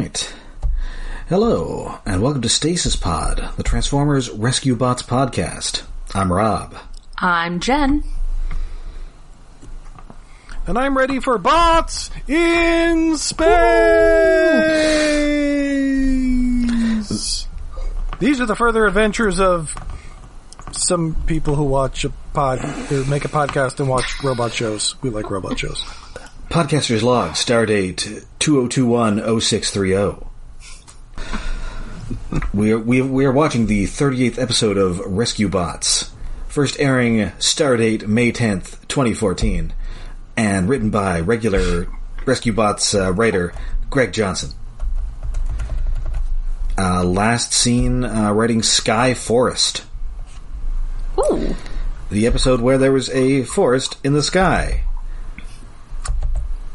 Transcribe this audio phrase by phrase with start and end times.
[0.00, 0.34] right.
[1.28, 5.82] Hello, and welcome to Stasis Pod, the Transformers Rescue Bots podcast.
[6.14, 6.74] I'm Rob.
[7.18, 8.02] I'm Jen.
[10.66, 13.46] And I'm ready for bots in space.
[18.18, 19.74] These are the further adventures of
[20.72, 24.94] some people who watch a pod, or make a podcast and watch robot shows.
[25.02, 25.84] We like robot shows.
[26.50, 30.26] Podcaster's log, stardate 2021-0630.
[32.52, 36.10] We are, we, we are watching the 38th episode of Rescue Bots,
[36.48, 39.72] first airing stardate May 10th, 2014,
[40.36, 41.86] and written by regular
[42.26, 43.52] Rescue Bots uh, writer
[43.88, 44.50] Greg Johnson.
[46.76, 49.84] Uh, last seen uh, writing Sky Forest,
[51.16, 51.54] Ooh.
[52.10, 54.82] the episode where there was a forest in the sky.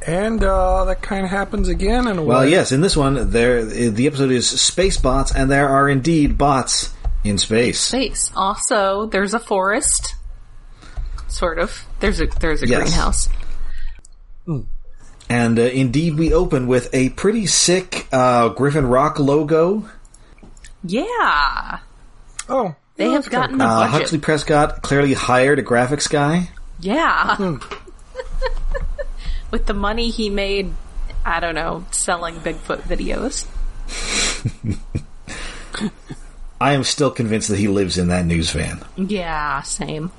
[0.07, 2.51] And uh, that kind of happens again in a Well, way.
[2.51, 6.93] yes, in this one, there the episode is space bots, and there are indeed bots
[7.23, 7.79] in space.
[7.79, 8.31] Space.
[8.35, 10.13] Also, there's a forest.
[11.27, 11.85] Sort of.
[12.01, 12.81] There's a there's a Yes.
[12.81, 13.29] greenhouse.
[15.27, 19.89] And uh, indeed, we open with a pretty sick uh, Griffin Rock logo.
[20.83, 21.79] Yeah.
[22.47, 23.65] Oh, They well, have gotten cool.
[23.67, 23.91] a Uh, budget.
[24.01, 26.51] Huxley Prescott clearly hired a graphics guy.
[26.79, 27.57] Yeah.
[29.55, 30.69] With the money he made,
[31.25, 33.47] I don't know, selling Bigfoot videos.
[36.59, 38.83] I am still convinced that he lives in that news van.
[38.97, 40.11] Yeah, same.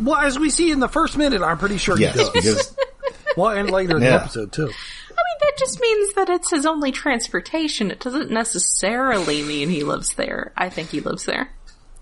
[0.00, 2.30] Well, as we see in the first minute, I'm pretty sure Yes, he does.
[2.30, 2.76] because
[3.36, 4.62] well, and later in the episode too.
[4.62, 7.90] I mean, that just means that it's his only transportation.
[7.90, 10.52] It doesn't necessarily mean he lives there.
[10.56, 11.50] I think he lives there.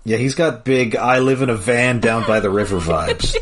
[0.03, 3.35] yeah, he's got big "I live in a van down by the river" vibes.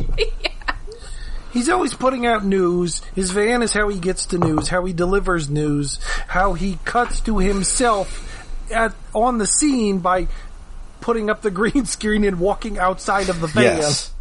[1.52, 3.02] He's always putting out news.
[3.16, 7.20] His van is how he gets the news, how he delivers news, how he cuts
[7.22, 8.26] to himself
[8.72, 10.28] at on the scene by
[11.02, 13.78] putting up the green screen and walking outside of the van.
[13.78, 14.12] yes,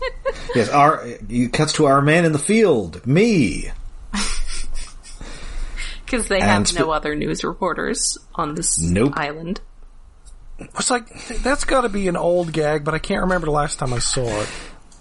[0.54, 0.68] yes.
[0.68, 3.70] Our he cuts to our man in the field, me.
[6.04, 9.12] Because they And have sp- no other news reporters on this Nope.
[9.16, 9.60] island.
[10.58, 11.06] It's like
[11.42, 13.98] that's got to be an old gag, but I can't remember the last time I
[13.98, 14.48] saw it.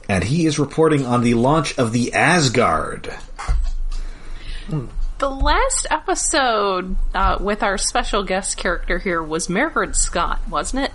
[0.09, 3.13] And he is reporting on the launch of the Asgard.
[5.19, 10.91] The last episode uh, with our special guest character here was Mildred Scott, wasn't it?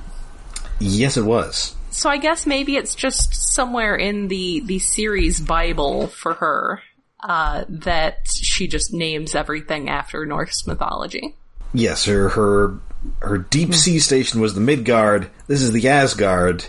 [0.79, 1.75] Yes, it was.
[1.91, 6.83] So I guess maybe it's just somewhere in the the series Bible for her
[7.23, 11.37] uh, that she just names everything after Norse mythology.
[11.75, 12.79] Yes, her her
[13.21, 15.31] her deep sea station was the Midgard.
[15.47, 16.65] This is the Asgard.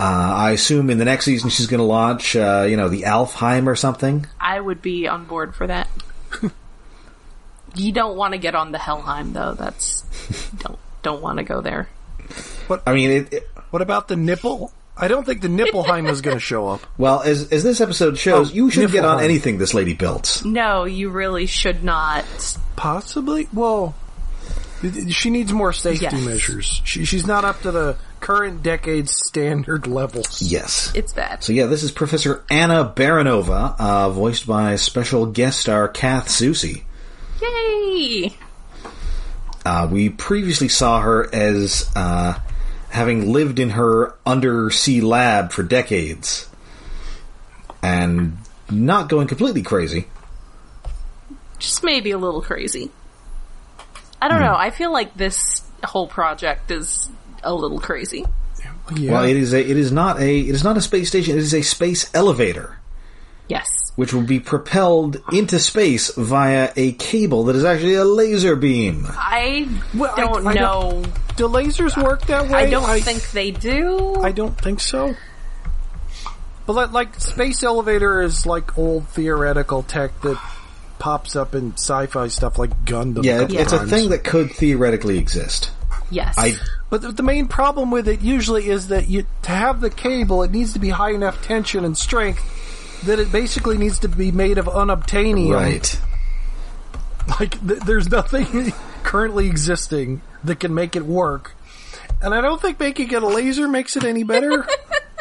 [0.00, 0.02] Uh,
[0.36, 3.66] I assume in the next season she's going to launch, uh, you know, the Alfheim
[3.68, 4.26] or something.
[4.40, 5.88] I would be on board for that.
[7.76, 9.54] you don't want to get on the Helheim though.
[9.54, 10.02] That's
[10.58, 11.88] don't don't want to go there.
[12.66, 14.72] What I mean, it, it- What about the nipple?
[14.96, 16.80] I don't think the Nippleheim is going to show up.
[16.98, 20.42] well, as as this episode shows, Oh, you should get on anything this lady built.
[20.44, 22.24] No, you really should not.
[22.76, 23.48] Possibly.
[23.52, 23.96] Well,
[25.10, 26.24] she needs more safety Yes.
[26.24, 26.82] measures.
[26.84, 30.40] She, she's not up to the current decade's standard levels.
[30.42, 30.90] Yes.
[30.94, 31.42] It's bad.
[31.44, 36.82] So yeah, this is Professor Anna Baranova, uh, voiced by special guest star Kath Soucie.
[37.42, 38.34] Yay!
[39.66, 42.38] Uh, we previously saw her as uh,
[42.90, 46.48] having lived in her undersea lab for decades
[47.82, 48.36] and
[48.70, 50.06] not going completely crazy.
[51.58, 52.90] Just maybe a little crazy.
[54.24, 54.44] I don't hmm.
[54.44, 54.56] know.
[54.56, 57.10] I feel like this whole project is
[57.42, 58.24] a little crazy.
[58.96, 59.12] Yeah.
[59.12, 61.36] Well, it is a it is not a it is not a space station.
[61.36, 62.78] It is a space elevator,
[63.48, 63.66] Yes.
[63.96, 69.06] which will be propelled into space via a cable that is actually a laser beam.
[69.10, 71.04] I Well, don't I know.
[71.36, 72.64] Do lasers work that way?
[72.64, 74.22] I don't think they do.
[74.22, 75.14] I don't think so.
[76.64, 80.38] But like, like space elevator is like old theoretical tech that
[80.98, 83.24] pops up in sci-fi stuff like Gundam.
[83.24, 85.70] Yeah, it, couple it's a thing that could theoretically exist.
[86.10, 86.34] yes.
[86.38, 86.54] I
[86.90, 90.42] But the, the main problem with it usually is that you to have the cable,
[90.42, 94.32] it needs to be high enough tension and strength that it basically needs to be
[94.32, 95.52] made of unobtainium.
[95.54, 96.00] right.
[97.40, 101.54] Like th- there's nothing currently existing that can make it work.
[102.22, 104.66] And I don't think making it a laser makes it any better.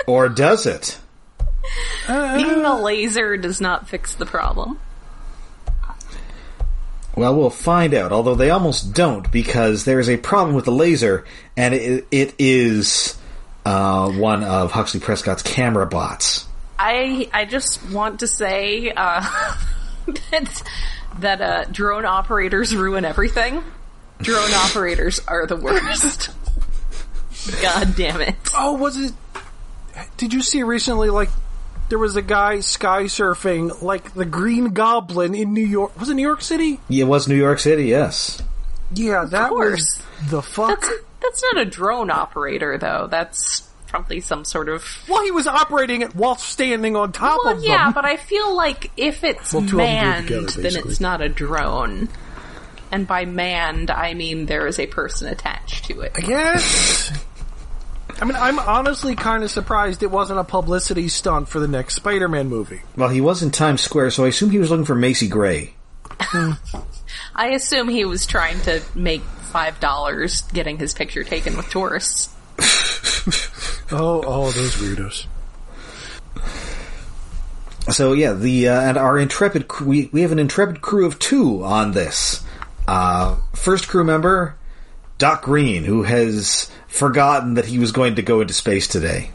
[0.05, 0.99] Or does it?
[2.07, 4.79] Uh, Being a laser does not fix the problem.
[7.15, 8.11] Well, we'll find out.
[8.11, 11.25] Although they almost don't, because there is a problem with the laser,
[11.55, 13.17] and it, it is
[13.65, 16.47] uh, one of Huxley Prescott's camera bots.
[16.77, 19.21] I I just want to say uh,
[20.31, 20.63] that
[21.19, 23.63] that uh, drone operators ruin everything.
[24.19, 26.29] Drone operators are the worst.
[27.61, 28.35] God damn it.
[28.55, 29.13] Oh, was it?
[30.17, 31.09] Did you see recently?
[31.09, 31.29] Like,
[31.89, 35.99] there was a guy sky surfing like the Green Goblin in New York.
[35.99, 36.79] Was it New York City?
[36.89, 38.41] It was New York City, yes.
[38.93, 40.81] Yeah, that was the fuck.
[40.81, 40.91] That's
[41.21, 43.07] that's not a drone operator though.
[43.09, 47.57] That's probably some sort of well, he was operating it while standing on top Well,
[47.57, 47.93] of yeah, them.
[47.93, 50.87] but I feel like if it's Well, two of them do it manned, together, then
[50.89, 52.09] it's not a drone.
[52.91, 56.11] And by manned, I mean there is a person attached to it.
[56.15, 57.11] I guess.
[58.21, 61.95] I mean, I'm honestly kind of surprised it wasn't a publicity stunt for the next
[61.95, 62.81] Spider-Man movie.
[62.95, 65.73] Well, he was in Times Square, so I assume he was looking for Macy Gray.
[67.35, 72.29] I assume he was trying to make five dollars getting his picture taken with tourists.
[73.91, 75.27] Oh, oh, those weirdos.
[77.93, 81.19] So yeah, the uh, and our intrepid cr- we we have an intrepid crew of
[81.19, 82.43] two on this.
[82.87, 84.55] Uh, first crew member,
[85.17, 89.31] Doc Green, who has forgotten that he was going to go into space today.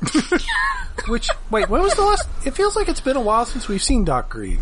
[1.08, 2.28] Which, wait, when was the last?
[2.44, 4.60] It feels like it's been a while since we've seen Doc Green.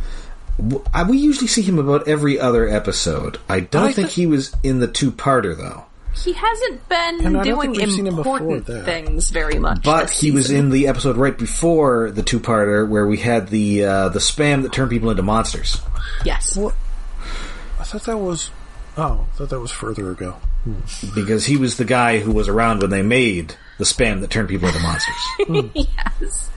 [0.59, 3.39] We usually see him about every other episode.
[3.49, 5.85] I don't I think thi- he was in the two-parter though.
[6.17, 9.59] He hasn't been And I don't doing think we've seen him before important things very
[9.59, 9.83] much.
[9.85, 13.85] But this he was in the episode right before the two-parter where we had the
[13.85, 15.81] uh, the spam that turned people into monsters.
[16.25, 16.57] Yes.
[16.57, 16.75] What?
[17.79, 18.51] I thought that was.
[18.97, 20.37] Oh, I thought that was further ago.
[21.15, 24.49] Because he was the guy who was around when they made the spam that turned
[24.49, 25.71] people into monsters.
[25.75, 26.51] yes.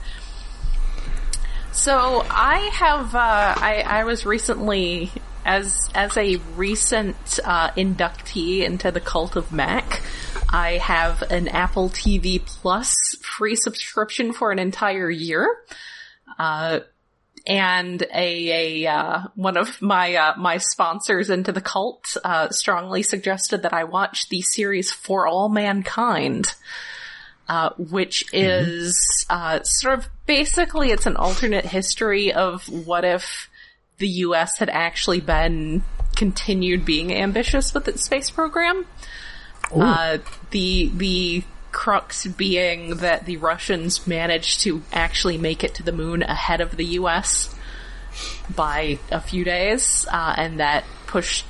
[1.72, 5.10] So I have uh, I, I was recently
[5.44, 10.02] as as a recent uh, inductee into the cult of Mac.
[10.48, 15.56] I have an Apple TV Plus free subscription for an entire year.
[16.38, 16.80] Uh,
[17.46, 23.02] and a, a uh, one of my uh, my sponsors into the cult uh, strongly
[23.02, 26.54] suggested that I watch the series For All Mankind,
[27.48, 33.50] uh, which is uh, sort of basically it's an alternate history of what if
[33.98, 34.58] the U.S.
[34.58, 35.82] had actually been
[36.16, 38.86] continued being ambitious with its space program.
[39.74, 40.18] Uh,
[40.50, 41.42] the the
[41.72, 46.76] crux being that the Russians managed to actually make it to the moon ahead of
[46.76, 47.54] the U.S.
[48.54, 51.46] by a few days, uh, and that pushed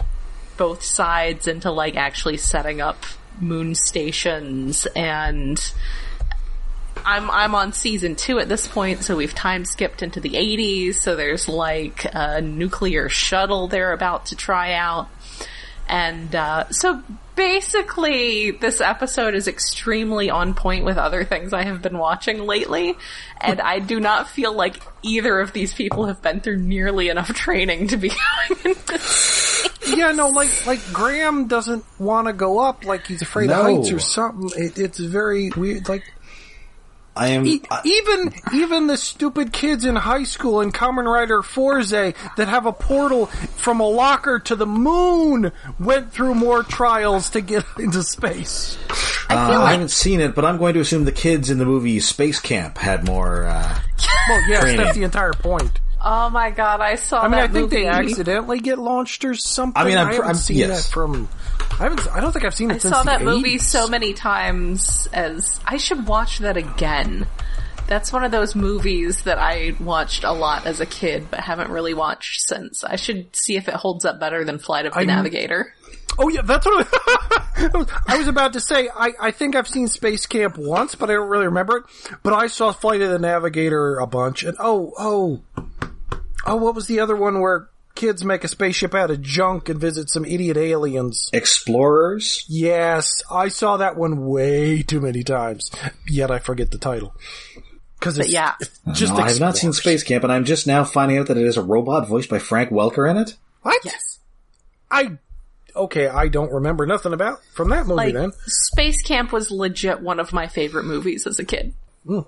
[0.57, 3.05] both sides into like actually setting up
[3.41, 5.73] moon stations and
[7.05, 10.97] I'm I'm on season two at this point, so we've time skipped into the 80s.
[10.97, 15.09] So there's like a nuclear shuttle they're about to try out,
[15.93, 17.03] and uh, so
[17.37, 22.97] basically this episode is extremely on point with other things I have been watching lately,
[23.41, 27.29] and I do not feel like either of these people have been through nearly enough
[27.35, 28.09] training to be
[28.55, 28.99] going into
[29.97, 33.61] Yeah, no, like like Graham doesn't want to go up, like he's afraid No.
[33.61, 34.51] of heights or something.
[34.57, 35.89] It, it's very weird.
[35.89, 36.05] Like
[37.15, 37.47] I am.
[37.47, 42.49] e- I- even even the stupid kids in high school in Kamen Rider Fourze that
[42.49, 47.65] have a portal from a locker to the moon went through more trials to get
[47.79, 48.79] into space.
[49.29, 51.59] I uh, feel I haven't seen it, but I'm going to assume the kids in
[51.59, 53.45] the movie Space Camp had more.
[53.45, 53.79] Uh,
[54.29, 54.81] Well, yes, Training.
[54.85, 55.81] that's the entire point.
[56.05, 59.35] Oh my god, I saw I mean, that I think they accidentally get launched or
[59.35, 59.81] something.
[59.81, 60.87] I mean, I'm- haven't I'm- seen yes.
[60.87, 61.29] that from.
[61.73, 62.07] I haven't.
[62.13, 63.63] I don't think I've seen it I since saw the that movie 80s.
[63.63, 67.27] so many times as I should watch that again.
[67.89, 71.71] That's one of those movies that I watched a lot as a kid, but haven't
[71.71, 72.85] really watched since.
[72.85, 75.75] I should see if it holds up better than Flight of the I- Navigator.
[76.19, 78.89] Oh yeah, that's what I, I was about to say.
[78.95, 81.85] I, I think I've seen Space Camp once, but I don't really remember it.
[82.23, 85.41] But I saw Flight of the Navigator a bunch, and oh oh
[86.47, 89.81] oh, what was the other one where kids make a spaceship out of junk and
[89.81, 91.31] visit some idiot aliens?
[91.33, 92.45] Explorers.
[92.49, 95.71] Yes, I saw that one way too many times.
[96.07, 97.15] Yet I forget the title.
[97.99, 98.55] Because it's yeah.
[98.61, 101.29] it's just No, I have not seen Space Camp, and I'm just now finding out
[101.29, 103.37] that it is a robot voiced by Frank Welker in it.
[103.63, 103.81] What?
[103.85, 104.19] Yes.
[104.91, 105.19] I
[105.77, 106.09] okay.
[106.09, 107.95] I don't remember nothing about from that movie.
[107.95, 111.75] Like, then Space Camp was legit one of my favorite movies as a kid.
[112.05, 112.21] Hmm.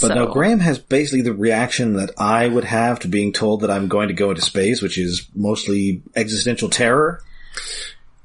[0.00, 3.62] But So- no, Graham has basically the reaction that I would have to being told
[3.62, 7.20] that I'm going to go into space, which is mostly existential terror.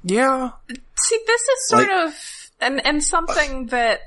[0.03, 2.13] yeah, See, this is sort Like- of
[2.61, 4.01] and and something that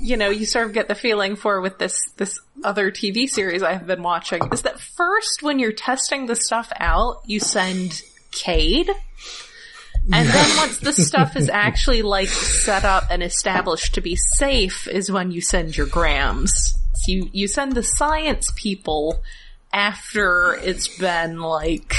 [0.00, 3.62] you know you sort of get the feeling for with this this other TV series
[3.62, 8.02] I have been watching is that first when you're testing the stuff out, you send
[8.32, 8.90] Cade.
[10.12, 14.86] And then once the stuff is actually like set up and established to be safe
[14.88, 16.52] is when you send your grams.
[16.94, 19.22] So you, you send the science people
[19.72, 21.94] after it's been like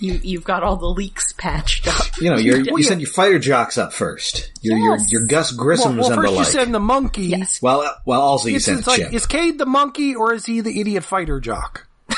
[0.00, 2.06] you you've got all the leaks patched up.
[2.20, 2.88] You know, you're, you yeah.
[2.88, 4.52] send your fighter jocks up first.
[4.62, 5.10] Your Yes.
[5.10, 6.46] your, your Gus Well, Grissom's well and the first you like.
[6.46, 7.26] send the monkey.
[7.26, 7.60] Yes.
[7.60, 9.12] well, uh, well, also you It's, sent it's like, Chip.
[9.12, 11.86] is Cade the monkey or is he the idiot fighter jock?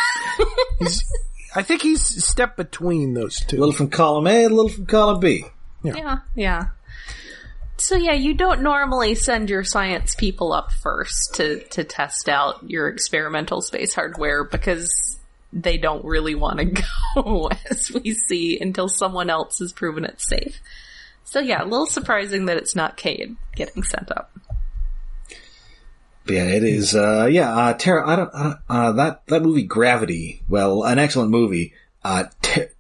[1.53, 3.57] He's- I think he's step between those two.
[3.57, 5.45] A little from column A, a little from column B.
[5.83, 6.65] Yeah, yeah.
[7.79, 12.69] So yeah, you don't normally send your science people up first to to test out
[12.69, 15.19] your experimental space hardware because
[15.53, 16.83] they don't really want to
[17.15, 20.61] go, as we see, until someone else has proven it safe.
[21.25, 24.31] So yeah, a little surprising that it's not Cade getting sent up.
[26.27, 26.95] Yeah, it is.
[26.95, 30.43] Uh, yeah, uh, Tara, I don't, I don't uh, that that movie Gravity.
[30.49, 31.73] Well, an excellent movie.
[32.05, 32.71] Uh, ter-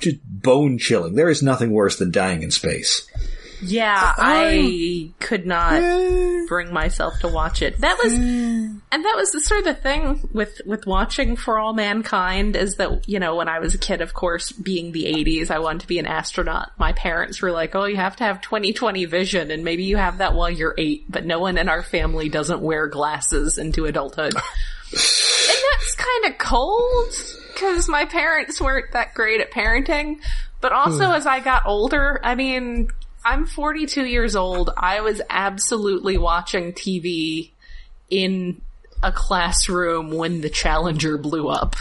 [0.00, 1.14] just bone chilling.
[1.14, 3.06] There is nothing worse than dying in space.
[3.62, 5.80] Yeah, I could not
[6.48, 7.80] bring myself to watch it.
[7.80, 11.72] That was, and that was the sort of the thing with, with watching For All
[11.72, 15.50] Mankind is that, you know, when I was a kid, of course, being the 80s,
[15.50, 16.72] I wanted to be an astronaut.
[16.78, 20.18] My parents were like, oh, you have to have 20/20 vision and maybe you have
[20.18, 24.34] that while you're eight, but no one in our family doesn't wear glasses into adulthood.
[24.34, 24.42] and
[24.92, 27.12] that's kind of cold
[27.52, 30.20] because my parents weren't that great at parenting.
[30.60, 31.14] But also hmm.
[31.14, 32.90] as I got older, I mean,
[33.24, 34.70] I'm 42 years old.
[34.76, 37.50] I was absolutely watching TV
[38.08, 38.60] in
[39.02, 41.76] a classroom when the Challenger blew up.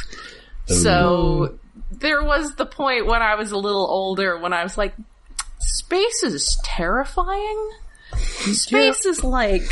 [0.66, 1.58] So
[1.92, 4.94] there was the point when I was a little older when I was like,
[5.60, 7.70] space is terrifying.
[8.14, 9.64] Space is like,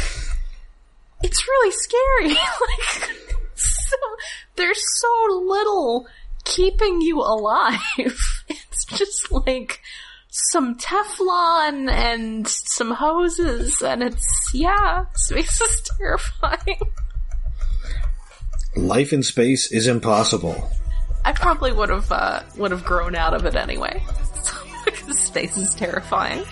[1.24, 2.30] it's really scary.
[2.34, 3.12] like,
[3.56, 3.96] so,
[4.56, 6.08] there's so little
[6.44, 7.82] keeping you alive.
[8.50, 9.82] It's just like
[10.52, 16.80] some Teflon and some hoses and it's, yeah, space is terrifying.
[18.76, 20.70] Life in space is impossible.
[21.26, 24.04] I probably would have, uh, would have grown out of it anyway.
[24.86, 26.46] because space is terrifying.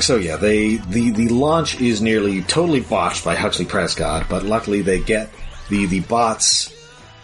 [0.00, 4.82] So yeah, they the the launch is nearly totally botched by Huxley Prescott, but luckily
[4.82, 5.30] they get
[5.68, 6.74] the the bots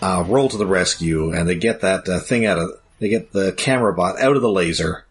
[0.03, 3.33] uh, roll to the rescue and they get that uh, thing out of they get
[3.33, 5.05] the camera bot out of the laser.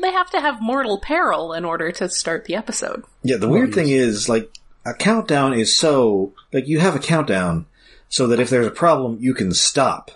[0.00, 3.04] They have to have mortal peril in order to start the episode.
[3.22, 4.50] Yeah, the weird thing is like
[4.86, 7.66] a countdown is so like you have a countdown
[8.08, 10.10] so that if there's a problem you can stop.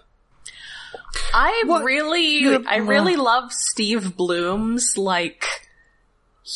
[1.32, 1.84] I What?
[1.84, 5.44] really, Yeah, I uh, really love Steve Blum's like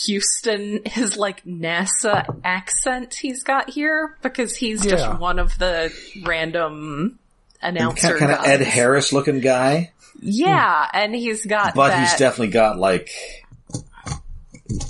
[0.05, 4.91] Houston, his like NASA accent he's got here because he's Yeah.
[4.93, 5.91] just one of the
[6.25, 7.19] random
[7.63, 8.45] announcer Kind of.
[8.45, 12.01] Ed Harris looking guy, Yeah, and he's got but that.
[12.01, 13.11] he's definitely got like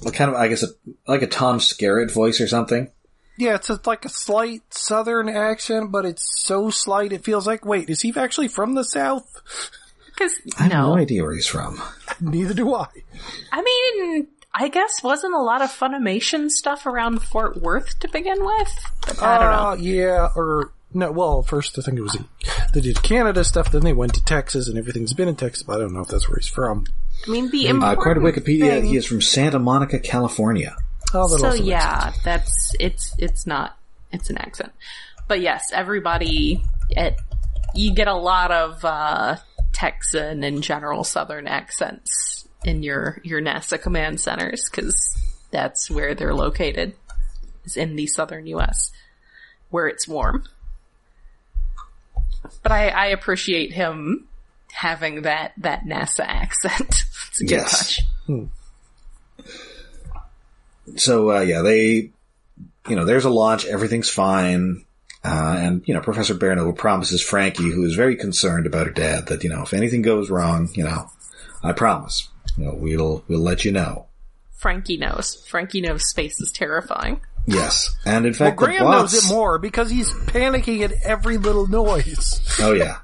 [0.04, 0.68] a kind of I guess a,
[1.06, 2.90] like a Tom Skerritt voice or something.
[3.36, 7.64] Yeah, it's a, like a slight southern accent, but it's so slight it feels like,
[7.64, 9.24] wait, is he actually from the south?
[10.18, 11.80] Cause, I have no no, idea where he's from.
[12.20, 12.88] Neither do I.
[13.52, 18.44] I mean, I guess wasn't a lot of Funimation stuff around Fort Worth to begin
[18.44, 18.92] with.
[19.06, 19.68] But I don't know.
[19.68, 21.12] Uh, yeah, or no.
[21.12, 22.16] Well, first I think it was
[22.72, 23.70] they did Canada stuff.
[23.70, 25.62] Then they went to Texas, and everything's been in Texas.
[25.62, 26.86] But I don't know if that's where he's from.
[27.26, 30.76] I mean, the Uh, according to Wikipedia, thing- he is from Santa Monica, California.
[31.14, 32.24] Oh, that so also yeah, sense.
[32.24, 33.76] that's it's it's not
[34.12, 34.72] it's an accent,
[35.26, 37.16] but yes, everybody it
[37.74, 39.36] you get a lot of uh,
[39.72, 45.16] Texan and general Southern accents in your your NASA command centers because
[45.50, 46.94] that's where they're located
[47.64, 48.92] is in the southern U.S.
[49.70, 50.44] where it's warm.
[52.62, 54.28] But I, I appreciate him
[54.72, 57.04] having that that NASA accent.
[57.30, 58.00] it's a good Yes.
[58.26, 58.46] touch.
[60.96, 62.10] So uh, yeah, they,
[62.88, 64.84] you know, there's a launch, everything's fine,
[65.24, 69.26] uh, and you know, Professor Barno promises Frankie, who is very concerned about her dad,
[69.26, 71.10] that you know, if anything goes wrong, you know,
[71.62, 74.06] I promise, you know, we'll we'll let you know.
[74.56, 75.36] Frankie knows.
[75.48, 77.20] Frankie knows space is terrifying.
[77.46, 80.92] Yes, and in Well, fact, the Graham bots, knows it more because he's panicking at
[81.04, 82.40] every little noise.
[82.60, 82.98] Oh yeah,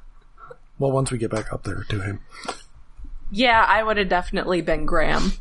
[0.78, 2.20] Well, once we get back up there to him.
[3.30, 5.32] Yeah, I would have definitely been Graham.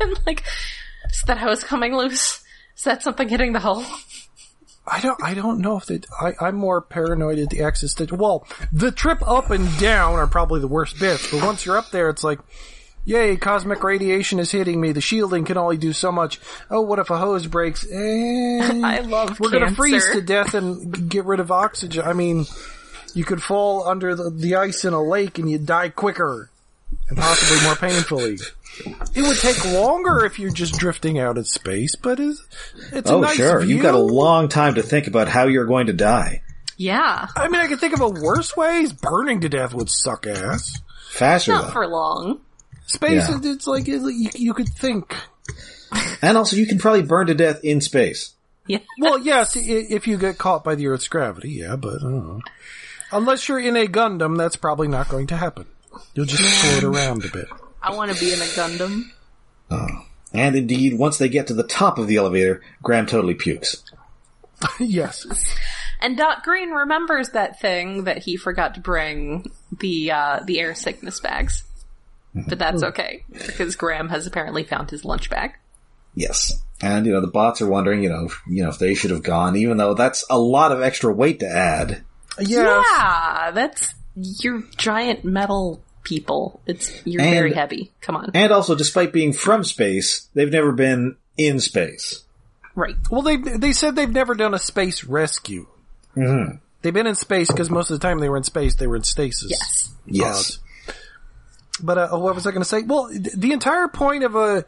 [0.00, 0.42] and like,
[1.10, 2.42] is that hose coming loose?
[2.76, 3.84] Is that something hitting the hull?
[4.86, 5.22] I don't.
[5.22, 6.00] I don't know if they.
[6.20, 8.18] I, I'm more paranoid at the access station.
[8.18, 11.90] Well, the trip up and down are probably the worst bits, but once you're up
[11.90, 12.38] there, it's like
[13.06, 14.92] Yay, cosmic radiation is hitting me.
[14.92, 16.40] The shielding can only do so much.
[16.70, 17.86] Oh, what if a hose breaks?
[17.86, 22.02] Eh, I love We're gonna freeze to death and get rid of oxygen.
[22.04, 22.46] I mean,
[23.14, 26.50] you could fall under the, the ice in a lake and you'd die quicker
[27.08, 28.38] and possibly more painfully.
[29.14, 32.42] It would take longer if you're just drifting out in space, but it's,
[32.92, 33.60] it's a Oh, nice sure.
[33.60, 33.74] view.
[33.76, 36.42] You've got a long time to think about how you're going to die.
[36.76, 38.92] Yeah, I mean, I can think of a worse ways.
[38.92, 40.80] Burning to death would suck ass.
[41.10, 41.70] Faster, not though.
[41.70, 42.40] for long.
[42.86, 43.38] Space, Yeah.
[43.44, 45.14] it's like you, you could think.
[46.22, 48.32] and also, you can probably burn to death in space.
[48.66, 52.26] Yeah, Well, yes, if you get caught by the Earth's gravity, yeah, but I don't
[52.26, 52.40] know.
[53.12, 55.66] unless you're in a Gundam, that's probably not going to happen.
[56.14, 57.48] You'll just float around a bit.
[57.82, 59.10] I want to be in a Gundam.
[60.32, 63.84] And indeed, once they get to the top of the elevator, Graham totally pukes.
[64.80, 65.26] yes,
[66.00, 70.74] And Doc Green remembers that thing that he forgot to bring the uh, the air
[70.74, 71.64] sickness bags,
[72.34, 75.52] but that's okay because Graham has apparently found his lunch bag.
[76.14, 76.60] Yes.
[76.80, 79.10] And, you know, the bots are wondering, you know, if, you know, if they should
[79.10, 82.02] have gone, even though that's a lot of extra weight to add.
[82.38, 82.86] yes.
[82.96, 86.60] Yeah, that's your giant metal people.
[86.66, 87.92] It's you're And- very heavy.
[88.00, 92.22] Come on, And also, despite being from space, they've never been in space.
[92.74, 92.96] right?
[93.10, 95.66] Well, they they said they've never done a space rescue.
[96.16, 96.56] Mm-hmm.
[96.82, 98.96] They've been in space because most of the time they were in space, they were
[98.96, 99.50] in stasis.
[99.50, 99.94] Yes.
[100.06, 100.58] Yes.
[101.82, 102.82] But uh, what was I going to say?
[102.82, 104.64] Well, th- the entire point of a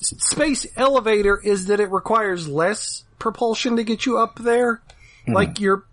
[0.00, 4.80] space elevator is that it requires less propulsion to get you up there.
[5.28, 5.84] Like you're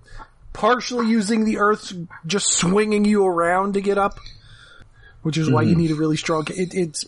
[0.58, 1.94] partially using the earth,
[2.26, 4.20] just swinging you around to get up,
[5.22, 5.82] which is why you mm-hmm.
[5.82, 6.48] need a really strong.
[6.50, 7.06] It, it's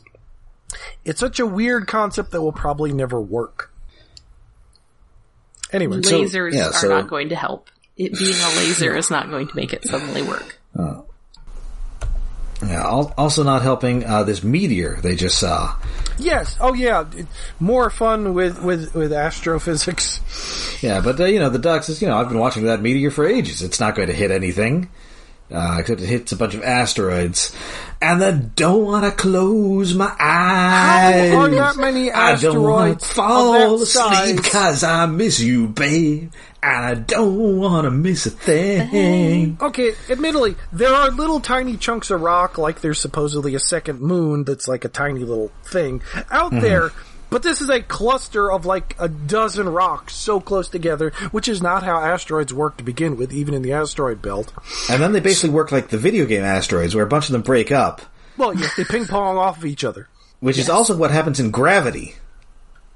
[1.04, 3.74] it's such a weird concept that will probably never work.
[5.74, 7.70] Anyway, so Lasers yeah, are so- not going to help.
[7.98, 10.58] It being a laser is not going to make it suddenly work.
[10.78, 11.02] Uh,
[12.62, 15.76] Yeah, also not helping, uh, this meteor they just saw.
[16.18, 17.06] yes, oh yeah,
[17.60, 20.20] more fun with with with astrophysics.
[20.84, 23.12] Yeah, but, uh, you know, the ducks is you know, I've been watching that meteor
[23.12, 23.62] for ages.
[23.62, 24.90] It's not going to hit anything.
[25.52, 27.56] Uh, except it hits a bunch of asteroids.
[28.02, 31.34] And I don't want to close my eyes.
[31.34, 36.32] are that many I don't want to fall asleep because I miss you, babe.
[36.62, 39.58] And I don't want to miss a thing.
[39.62, 44.44] Okay, admittedly, there are little tiny chunks of rock, like there's supposedly a second moon
[44.44, 46.92] that's like a tiny little thing out there,
[47.30, 51.62] but this is a cluster of like a dozen rocks so close together, which is
[51.62, 54.52] not how asteroids work to begin with, even in the asteroid belt.
[54.90, 57.42] And then they basically work like the video game asteroids, where a bunch of them
[57.42, 58.02] break up,
[58.38, 60.08] Well, yes, they ping pong off of each other.
[60.40, 62.16] which is also what happens in gravity,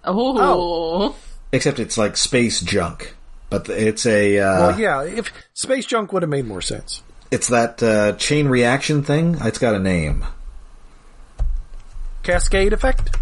[0.05, 1.15] Oh,
[1.51, 3.15] except it's like space junk.
[3.49, 7.03] But it's a uh, Well, yeah, if space junk would have made more sense.
[7.29, 9.37] it's that uh, chain reaction thing.
[9.41, 10.25] It's got a name.
[12.23, 13.15] Cascade effect?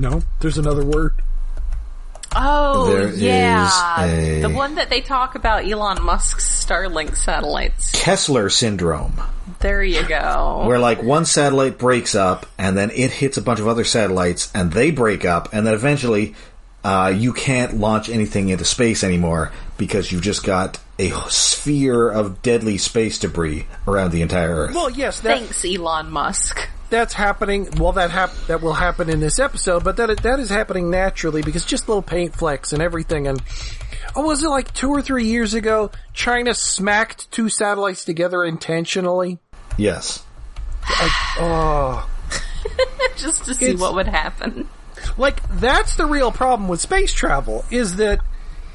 [0.00, 1.12] No, there's another word.
[2.34, 7.90] oh, There yeah, is a- the one that they talk about Elon Musk's Starlink satellites.
[7.92, 9.20] Kessler syndrome,
[9.58, 10.64] There you go.
[10.66, 14.50] where like one satellite breaks up and then it hits a bunch of other satellites
[14.54, 16.34] and they break up and then eventually
[16.82, 22.40] uh, you can't launch anything into space anymore because you've just got a sphere of
[22.40, 24.74] deadly space debris around the entire Earth.
[24.74, 26.68] Well, yes, that, Thanks, Elon Musk.
[26.90, 27.68] That's happening.
[27.78, 31.42] Well, that hap- that will happen in this episode, but that that is happening naturally
[31.42, 33.26] because just little paint flecks and everything.
[33.28, 33.40] And
[34.16, 35.90] oh, was it like two or three years ago?
[36.12, 39.38] China smacked two satellites together intentionally.
[39.78, 40.24] yes.
[41.38, 42.08] Oh,
[43.16, 44.68] Just to see It's- what would happen.
[45.16, 48.20] like that's the real problem with space travel is that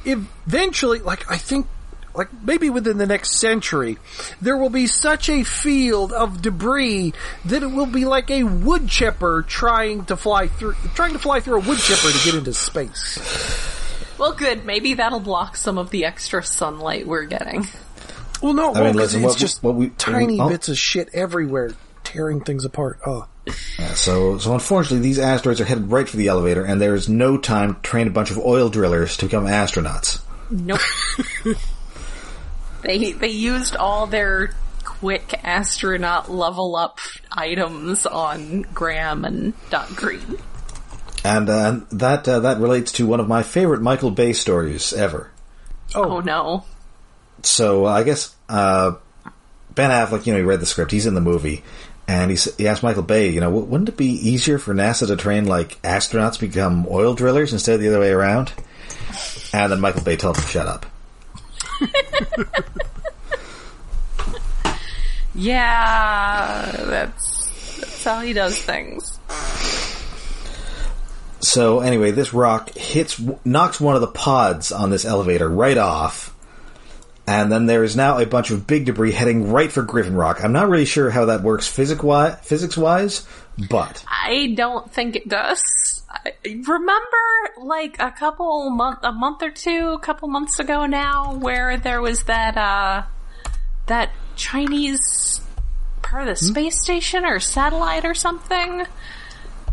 [0.05, 1.67] eventually, like I think.
[2.15, 3.97] Like maybe within the next century,
[4.41, 7.13] there will be such a field of debris
[7.45, 11.39] that it will be like a wood chipper trying to fly through, trying to fly
[11.41, 13.19] through a wood chipper to get into space.
[14.17, 14.65] Well, good.
[14.65, 17.67] Maybe that'll block some of the extra sunlight we're getting.
[18.41, 20.47] Well, no, I mean, well, 'cause listen, it's what- just what we- tiny oh.
[20.47, 21.71] bits of shit everywhere,
[22.05, 22.99] tearing things apart.
[23.05, 23.25] Oh,
[23.77, 27.07] Yeah, so, so unfortunately, these asteroids are headed right for the elevator, and there is
[27.09, 30.19] no time to train a bunch of oil drillers to become astronauts.
[30.49, 30.79] Nope.
[32.85, 34.51] they they used all their
[34.83, 36.99] quick astronaut level up
[37.31, 40.37] items on Graham and Doc Green.
[41.23, 45.31] And uh, that uh, that relates to one of my favorite Michael Bay stories ever.
[45.93, 46.65] Oh no.
[47.41, 48.93] So uh, I guess uh,
[49.73, 50.91] Ben Affleck, you know, he read the script.
[50.91, 51.63] He's in the movie,
[52.07, 55.15] and he he asked Michael Bay, you know, wouldn't it be easier for NASA to
[55.15, 58.53] train like astronauts become oil drillers instead of the other way around?
[59.51, 60.85] And then Michael Bay told him, "Shut up."
[65.35, 69.19] Yeah, that's that's how he does things.
[71.41, 76.34] So anyway, this rock hits, knocks one of the pods on this elevator right off.
[77.27, 80.43] And then there is now a bunch of big debris heading right for Griffin Rock.
[80.43, 83.25] I'm not really sure how that works physics wise, physics wise,
[83.69, 86.03] but I don't think it does.
[86.09, 87.17] I remember,
[87.57, 92.01] like a couple month, a month or two, a couple months ago now, where there
[92.01, 93.03] was that uh,
[93.87, 95.41] that Chinese
[96.03, 98.85] part of the space station or satellite or something.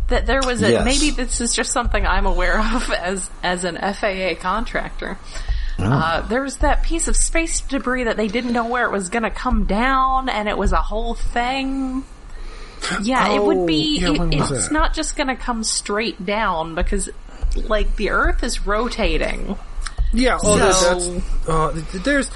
[0.09, 0.85] That there was a Yes.
[0.85, 5.17] maybe this is just something I'm aware of as as an FAA contractor.
[5.79, 9.09] Uh, there was that piece of space debris that they didn't know where it was
[9.09, 12.03] going to come down, and it was a whole thing.
[13.01, 13.99] Yeah, it Oh, would be.
[13.99, 14.71] yeah, it- it's that?
[14.71, 17.09] not just going to come straight down because,
[17.55, 19.57] like, the Earth is rotating.
[20.11, 22.29] Yeah, oh, that- So- that's uh, there's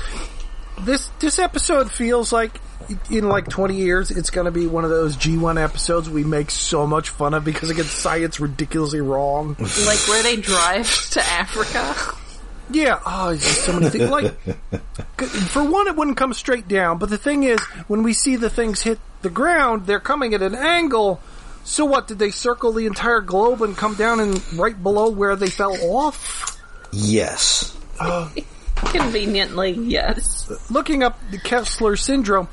[0.81, 2.59] this this episode feels like
[3.09, 6.49] in like 20 years it's going to be one of those G1 episodes we make
[6.51, 9.55] so much fun of because it gets science ridiculously wrong.
[9.59, 11.95] Like where they drive to Africa.
[12.69, 14.09] Yeah, oh, there's just so many things.
[14.09, 14.39] Like,
[15.49, 18.49] for one, it wouldn't come straight down, but the thing is, when we see the
[18.49, 21.21] things hit the ground, they're coming at an angle.
[21.63, 22.07] So what?
[22.07, 25.77] Did they circle the entire globe and come down and right below where they fell
[25.91, 26.57] off?
[26.91, 27.77] yes.
[28.75, 30.69] Conveniently, yes.
[30.69, 32.47] Looking up the Kessler syndrome,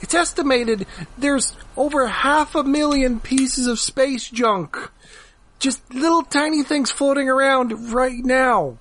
[0.00, 0.86] it's estimated
[1.18, 4.76] there's over half a million pieces of space junk.
[5.58, 8.78] Just little tiny things floating around right now.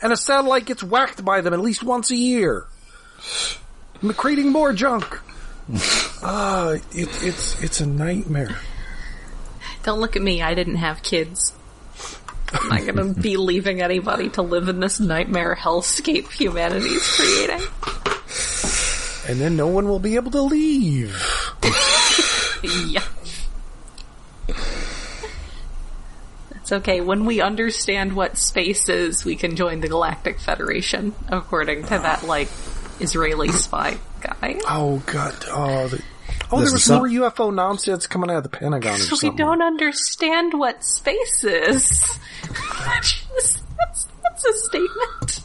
[0.00, 2.66] And a satellite gets whacked by them at least once a year.
[4.02, 5.20] M- Creating more junk.
[6.24, 8.56] Ah, it, it's, it's a nightmare.
[9.82, 10.40] Don't look at me.
[10.40, 11.52] I didn't have kids.
[12.52, 17.66] I'm not going to be leaving anybody to live in this nightmare hellscape humanity's creating.
[19.28, 21.16] And then no one will be able to leave.
[22.86, 23.01] Yeah.
[26.72, 27.02] It's okay.
[27.02, 32.22] When we understand what space is, we can join the Galactic Federation, according to that,
[32.22, 32.48] like,
[32.98, 34.58] Israeli spy guy.
[34.66, 36.02] Oh god, oh, the,
[36.50, 39.12] oh, Listen, there was some- more UFO nonsense coming out of the Pentagon or So
[39.16, 39.36] we something.
[39.36, 42.18] don't understand what space is.
[42.86, 43.22] that's,
[44.22, 45.40] that's a statement.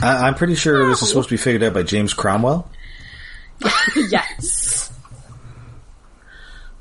[0.00, 2.70] I, I'm pretty sure this is supposed to be figured out by James Cromwell.
[4.08, 4.90] yes.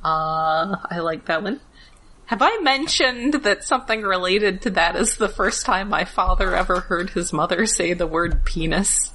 [0.02, 1.60] Uh, I like that one.
[2.30, 6.82] Have I mentioned that something related to that is the first time my father ever
[6.82, 9.12] heard his mother say the word penis?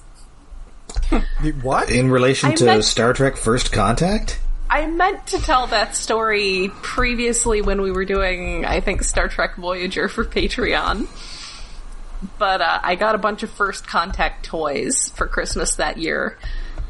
[1.63, 1.93] What?
[1.93, 4.41] In relation I to meant- Star Trek First Contact?
[4.69, 9.55] I meant to tell that story previously when we were doing, I think, Star Trek
[9.55, 11.07] Voyager for Patreon.
[12.37, 16.37] But uh, I got a bunch of first contact toys for Christmas that year,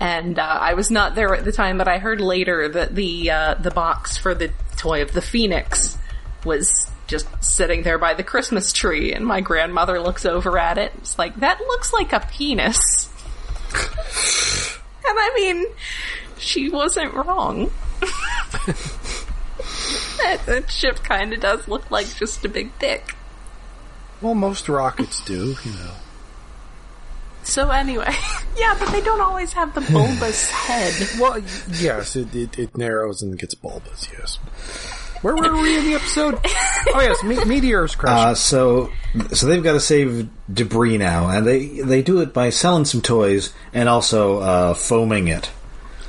[0.00, 1.76] and uh, I was not there at the time.
[1.76, 5.98] But I heard later that the uh, the box for the toy of the Phoenix
[6.44, 10.92] was just sitting there by the Christmas tree, and my grandmother looks over at it.
[10.98, 13.08] It's like that looks like a penis,
[13.74, 15.66] and I mean,
[16.38, 17.70] she wasn't wrong.
[20.18, 23.14] that, that ship kind of does look like just a big dick.
[24.20, 25.94] Well, most rockets do, you know.
[27.42, 28.14] So anyway,
[28.56, 31.20] yeah, but they don't always have the bulbous head.
[31.20, 31.38] Well,
[31.70, 34.38] yes, it, it, it narrows and gets bulbous, yes.
[35.24, 36.38] Where were we in the episode?
[36.44, 38.12] Oh yes, me- meteors crash.
[38.26, 38.92] Uh, so,
[39.32, 43.00] so they've got to save debris now, and they they do it by selling some
[43.00, 45.50] toys and also uh, foaming it.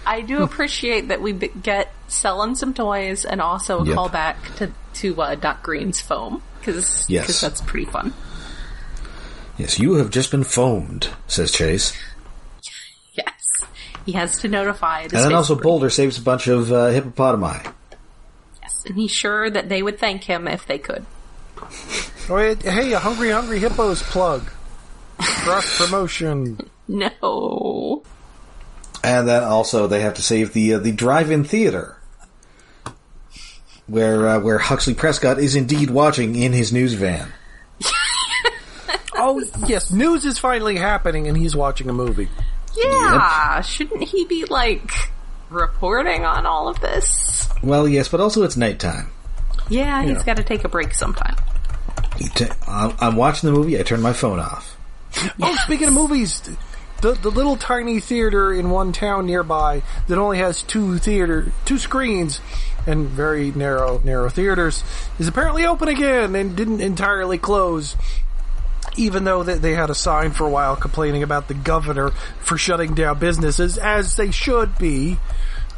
[0.06, 3.96] I do appreciate that we b- get selling some toys and also a Yep.
[3.96, 7.40] call back to to uh, Doc Green's foam because Yes.
[7.40, 8.14] that's pretty fun.
[9.58, 11.94] Yes, you have just been foamed, says Chase,
[13.14, 13.64] Yes,
[14.06, 15.56] he has to notify the and then also.
[15.56, 17.72] Boulder saves a bunch of uh, hippopotami.
[18.86, 21.06] Yes, and he's sure that they would thank him if they could.
[22.30, 24.50] oh, hey, a hungry, hungry hippos plug.
[25.20, 26.60] Cross promotion.
[26.88, 28.04] No,
[29.04, 31.98] And then also they have to save the uh, the drive-in theater,
[33.88, 37.34] where uh, where Huxley Prescott is indeed watching in his news van.
[39.18, 42.30] Oh yes, news is finally happening, and he's watching a movie.
[42.78, 44.92] yeah, shouldn't he be like
[45.50, 47.45] reporting on all of this?
[47.64, 49.10] Well, yes, but also it's nighttime.
[49.70, 51.36] Yeah, he's got to take a break sometime.
[52.20, 53.80] You ta- I'm I'm watching the movie.
[53.80, 54.78] I turn my phone off.
[55.42, 56.42] Oh, speaking of movies,
[57.02, 61.78] the the little tiny theater in one town nearby that only has two theater two
[61.78, 62.42] screens
[62.88, 64.84] and very narrow narrow theaters
[65.20, 67.96] is apparently open again and didn't entirely close.
[68.98, 72.58] Even though they, they had a sign for a while complaining about the governor for
[72.58, 75.18] shutting down businesses, as they should be.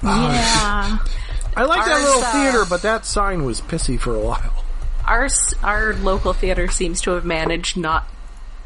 [0.04, 1.00] Yeah.
[1.58, 4.64] I like that little uh, theater, but that sign was pissy for a while.
[5.06, 5.28] Our
[5.64, 8.08] our local theater seems to have managed not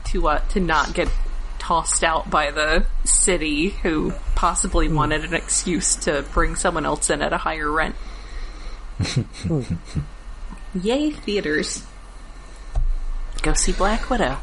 [0.07, 1.09] to uh, to not get
[1.57, 7.21] tossed out by the city, who possibly wanted an excuse to bring someone else in
[7.21, 7.95] at a higher rent.
[10.73, 11.85] Yay, theaters!
[13.41, 14.37] Go see Black Widow.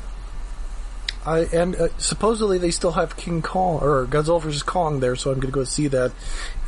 [1.29, 5.31] I and uh, supposedly they still have King Kong or Godzilla vs Kong there, so
[5.31, 6.13] I'm going to go see that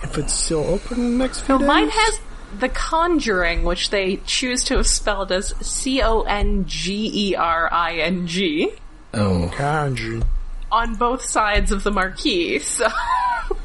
[0.02, 1.66] if it's still open in the next few So days.
[1.66, 2.20] mine has
[2.58, 7.72] The Conjuring, which they choose to have spelled as C O N G E R
[7.72, 8.72] I N G.
[9.14, 10.22] Oh, Kanji.
[10.70, 12.58] on both sides of the marquee.
[12.60, 12.86] So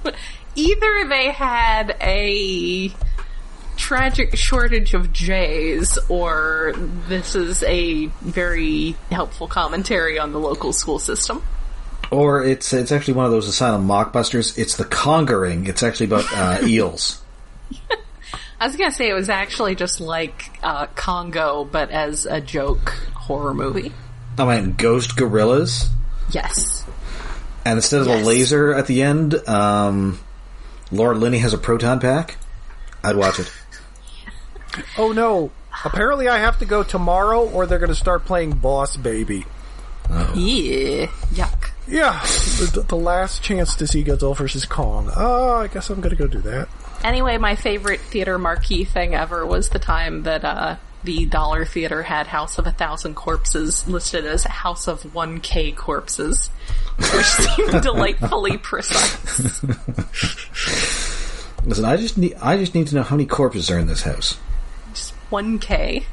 [0.55, 2.89] either they had a
[3.75, 6.73] tragic shortage of J's, or
[7.07, 11.43] this is a very helpful commentary on the local school system.
[12.11, 14.57] or it's it's actually one of those asylum mockbusters.
[14.57, 15.67] It's the Conquering.
[15.67, 17.21] It's actually about uh, eels.
[18.59, 22.89] I was gonna say it was actually just like uh, Congo, but as a joke
[23.15, 23.91] horror movie.
[24.38, 25.89] I mean, ghost gorillas,
[26.31, 26.85] Yes.
[27.65, 28.21] and instead of Yes.
[28.23, 30.19] a laser at the end, um,
[30.91, 32.38] Laura Linney has a proton pack.
[33.03, 33.51] I'd watch it.
[34.97, 35.51] Oh no!
[35.83, 39.45] Apparently, I have to go tomorrow, or they're going to start playing Boss Baby.
[40.09, 41.07] Yeah.
[41.31, 41.71] Yuck.
[41.88, 42.19] Yeah,
[42.73, 45.11] the, the last chance to see Godzilla vs Kong.
[45.15, 46.67] Oh, I guess I'm going to go do that.
[47.03, 52.01] Anyway, my favorite theater marquee thing ever was the time that uh, the Dollar Theater
[52.01, 56.47] had House of a Thousand Corpses listed as House of 1K Corpses,
[56.97, 59.63] which seemed delightfully precise.
[61.63, 64.03] Listen, I just need I just need to know how many corpses are in this
[64.03, 64.38] house.
[65.25, 66.03] Just 1K.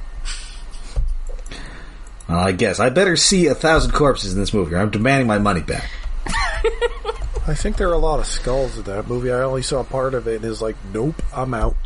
[2.28, 5.26] Well, I guess I better see a thousand corpses in this movie, or I'm demanding
[5.26, 5.90] my money back.
[7.46, 9.30] I think there are a lot of skulls in that movie.
[9.30, 11.76] I only saw part of it and is like, nope, I'm out.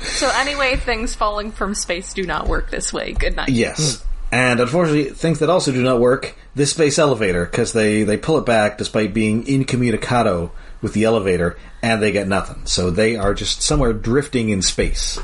[0.00, 3.12] So anyway, things falling from space do not work this way.
[3.12, 3.50] Good night.
[3.50, 4.04] Yes.
[4.32, 8.38] And unfortunately, things that also do not work, this space elevator, because they, they pull
[8.38, 10.50] it back despite being incommunicado
[10.82, 12.66] with the elevator, and they get nothing.
[12.66, 15.20] So they are just somewhere drifting in space.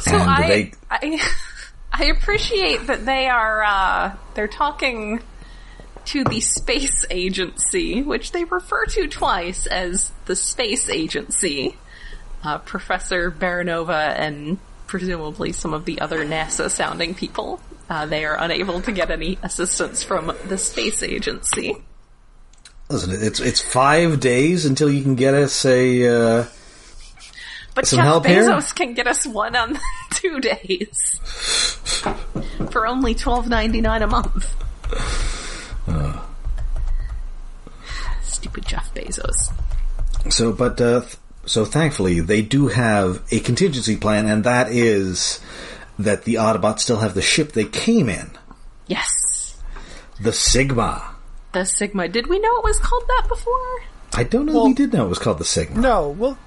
[0.00, 1.20] So and I, they, I,
[1.92, 5.20] I appreciate that they are, uh, they're talking
[6.06, 11.76] to the space agency, which they refer to twice as the space agency.
[12.42, 17.60] Uh, Professor Baranova and presumably some of the other NASA sounding people.
[17.88, 21.76] Uh, they are unable to get any assistance from the space agency.
[22.88, 26.44] listen, it's, it's five days until you can get us a, uh,
[27.74, 28.42] But Some Jeff help here?
[28.44, 29.78] Bezos can get us one on
[30.10, 31.20] two days
[32.70, 34.54] for only twelve ninety nine a month.
[38.22, 39.52] Stupid Jeff Bezos.
[40.30, 45.40] So, but uh, th- so thankfully they do have a contingency plan, and that is
[45.98, 48.30] that the Autobots still have the ship they came in,
[48.86, 49.60] Yes,
[50.20, 51.14] the Sigma.
[51.52, 52.08] the Sigma.
[52.08, 53.82] Did we know it was called that before?
[54.14, 55.80] I don't know Well- we did know it was called the Sigma.
[55.80, 56.38] No, well,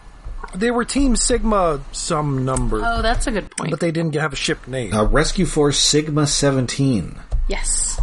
[0.56, 3.72] they were Team Sigma some number, Oh, that's a good point.
[3.72, 4.94] but they didn't have a ship name.
[4.94, 8.00] Uh, Rescue Force Sigma 17, yes,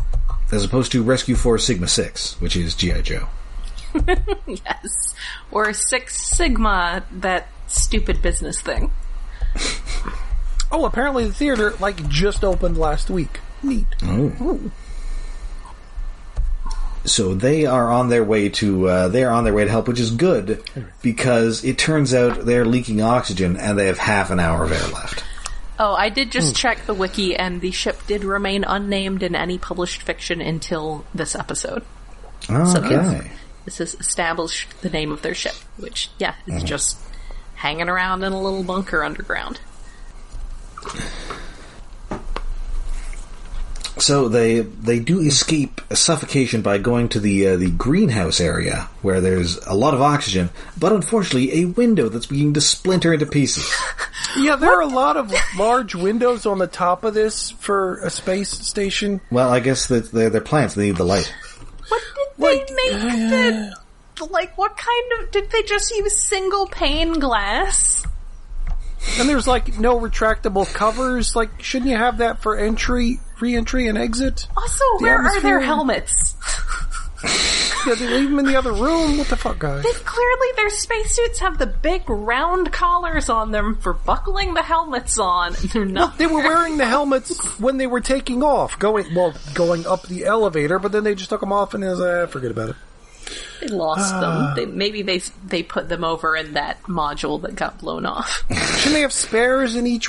[0.52, 3.00] as opposed to Rescue Force Sigma 6, which is G.I.
[3.02, 3.28] Joe.
[4.46, 5.14] yes,
[5.50, 7.04] or Six Sigma.
[7.12, 8.90] That stupid business thing.
[10.72, 13.40] Oh, apparently the theater like just opened last week.
[13.62, 13.86] Neat.
[17.04, 19.88] So they are on their way to uh, they are on their way to help,
[19.88, 20.62] which is good
[21.00, 24.88] because it turns out they're leaking oxygen and they have half an hour of air
[24.88, 25.24] left.
[25.78, 29.56] Oh, I did just check the wiki, and the ship did remain unnamed in any
[29.56, 31.82] published fiction until this episode.
[32.50, 33.30] Oh, okay.
[33.64, 36.98] This has established the name of their ship, which, yeah, is just
[37.54, 39.58] hanging around in a little bunker underground.
[43.98, 49.20] So they they do escape suffocation by going to the uh, the greenhouse area where
[49.20, 53.70] there's a lot of oxygen, but unfortunately a window that's beginning to splinter into pieces.
[54.36, 58.10] Yeah, there are a lot of large windows on the top of this for a
[58.10, 59.20] space station.
[59.30, 61.32] Well, I guess that they're, they're plants; they need the light.
[61.88, 62.00] What
[62.38, 63.76] did Like, they make the.
[64.30, 65.30] Like, what kind of.
[65.32, 68.06] Did they just use single pane glass?
[69.18, 71.34] And there's like no retractable covers.
[71.34, 74.46] Like, shouldn't you have that for entry, re-entry, and exit?
[74.56, 76.36] Also, The where are their helmets?
[77.86, 79.16] Yeah, they leave them in the other room.
[79.16, 79.82] What the fuck, guys?
[79.82, 85.18] They clearly their spacesuits have the big round collars on them for buckling the helmets
[85.18, 85.54] on.
[85.72, 86.18] They're not.
[86.18, 90.26] They were wearing the helmets when they were taking off, going well, going up the
[90.26, 90.78] elevator.
[90.78, 92.76] But then they just took them off and it was, uh, forget about it.
[93.60, 94.22] They lost them.
[94.24, 94.52] Ah.
[94.56, 98.44] They, maybe they they put them over in that module that got blown off.
[98.50, 100.08] Shouldn't they have spares in each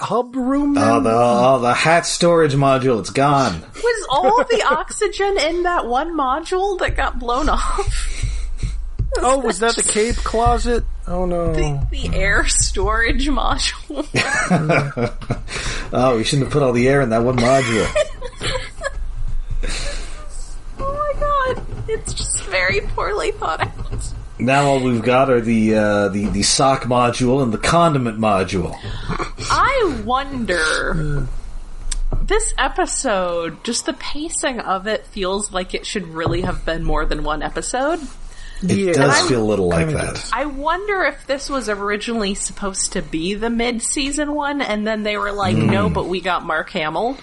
[0.00, 0.76] hub room?
[0.76, 0.90] Ah, then?
[0.90, 3.60] Oh, the oh, the hat storage module, it's gone.
[3.60, 8.28] Was all the oxygen in that one module that got blown off?
[9.18, 10.84] oh, was that the cape closet?
[11.06, 11.52] Oh no.
[11.52, 14.06] The, the air storage module.
[15.94, 17.86] Oh, we shouldn't have put all the air in that one module.
[21.92, 24.12] It's just very poorly thought out.
[24.38, 28.76] now all we've got are the uh, the the sock module and the condiment module.
[29.50, 31.26] I wonder.
[32.22, 37.04] This episode, just the pacing of it feels like it should really have been more
[37.04, 38.00] than one episode.
[38.62, 38.92] It Yeah.
[38.92, 40.30] does I'm- feel a little like that.
[40.32, 45.16] I wonder if this was originally supposed to be the mid-season one, and then they
[45.16, 47.16] were like, "No, but we got Mark Hamill."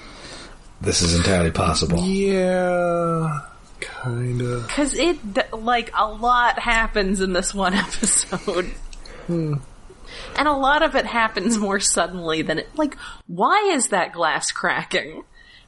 [0.82, 1.99] This is entirely possible.
[2.03, 3.39] Yeah,
[3.81, 4.61] kinda.
[4.61, 5.17] Because it,
[5.53, 8.71] like, a lot happens in this one episode.
[9.27, 9.61] And
[10.37, 12.95] a lot of it happens more suddenly than it, like,
[13.27, 15.23] why is that glass cracking?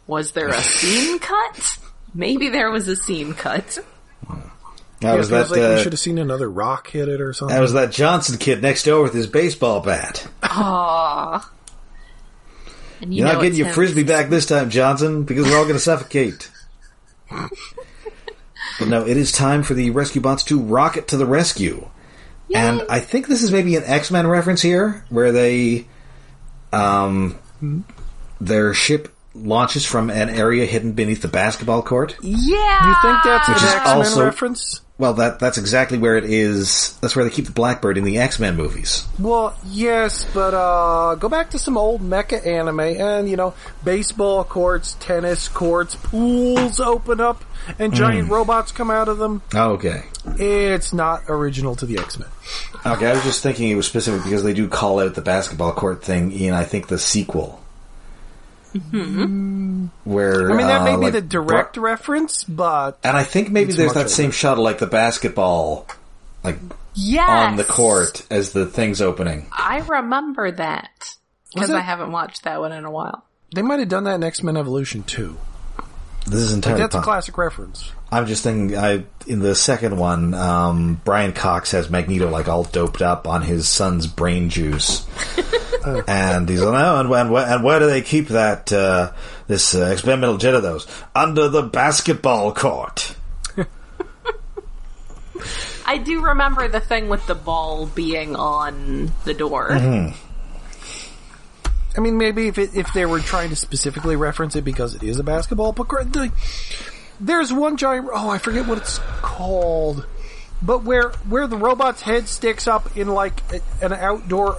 [0.07, 1.77] Was there a scene cut?
[2.13, 3.79] Maybe there was a scene cut.
[4.99, 5.55] That was it feels that.
[5.55, 7.55] like we uh, should have seen another rock hit it or something.
[7.55, 10.27] that was that Johnson kid next door with his baseball bat.
[10.43, 11.43] Aww.
[13.01, 13.73] And you You're not getting your him.
[13.73, 16.51] frisbee back this time, Johnson, because we're all going to suffocate.
[18.79, 21.87] but no, it is time for the rescue bots to rocket to the rescue.
[22.53, 25.87] And I think this is maybe an X Men reference here, where they,
[26.73, 27.37] um,
[28.41, 32.17] their ship launches from an area hidden beneath the basketball court.
[32.21, 32.87] Yeah!
[32.87, 34.81] you think that's an Which is X Men also- reference?
[35.01, 36.95] Well, that that's exactly where it is.
[37.01, 39.07] That's where they keep the Blackbird in the X Men movies.
[39.17, 44.43] Well, yes, but uh go back to some old mecha anime and you know, baseball
[44.43, 47.43] courts, tennis courts, pools open up
[47.79, 49.41] and giant robots come out of them.
[49.55, 50.03] Oh, okay.
[50.37, 52.29] It's not original to the X-Men.
[52.85, 55.71] Okay, I was just thinking it was specific because they do call out the basketball
[55.71, 57.60] court thing in, I think, the sequel.
[58.73, 59.85] Mm-hmm.
[60.03, 63.23] Where I mean, that uh, may be like, the direct Bru- reference, but and I
[63.23, 64.09] think maybe there's that older.
[64.09, 65.87] same shot of like the basketball,
[66.43, 66.57] like
[66.93, 67.29] Yes!
[67.29, 69.47] on the court as the thing's opening.
[69.51, 71.15] I remember that.
[71.53, 73.25] Because I haven't watched that one in a while.
[73.53, 75.37] they might have done that in X-Men Evolution too.
[76.25, 76.79] This is entirely.
[76.79, 77.91] That's a classic reference.
[78.11, 78.77] I'm just thinking.
[78.77, 83.41] I in the second one, um, Brian Cox has Magneto like all doped up on
[83.41, 85.07] his son's brain juice,
[86.07, 89.13] and he's like, "Oh, and, and, and where do they keep that uh,
[89.47, 90.87] this uh, experimental jet of those?
[91.15, 93.15] Under the basketball court."
[95.85, 99.71] I do remember the thing with the ball being on the door.
[99.71, 100.15] Mm-hmm.
[101.97, 105.03] I mean, maybe if it, if they were trying to specifically reference it because it
[105.03, 106.31] is a basketball, but the-
[107.21, 108.09] there's one giant.
[108.11, 110.05] Oh, I forget what it's called,
[110.61, 114.57] but where where the robot's head sticks up in like a, an outdoor,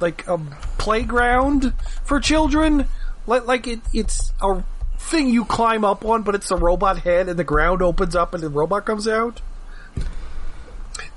[0.00, 0.38] like a
[0.78, 1.72] playground
[2.04, 2.86] for children.
[3.26, 4.62] Like like it, it's a
[4.98, 8.34] thing you climb up on, but it's a robot head, and the ground opens up,
[8.34, 9.40] and the robot comes out.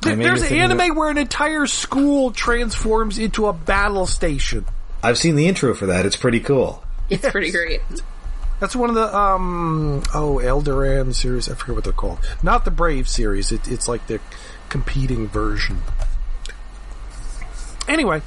[0.01, 4.65] There- There's an anime of- where an entire school transforms into a battle station.
[5.03, 6.05] I've seen the intro for that.
[6.05, 6.83] It's pretty cool.
[7.09, 7.81] It's pretty great.
[8.61, 11.49] That's one of the um oh Eldoran series.
[11.49, 12.19] I forget what they're called.
[12.43, 13.51] Not the Brave series.
[13.51, 14.19] It, it's like the
[14.69, 15.81] competing version.
[17.87, 18.21] Anyway,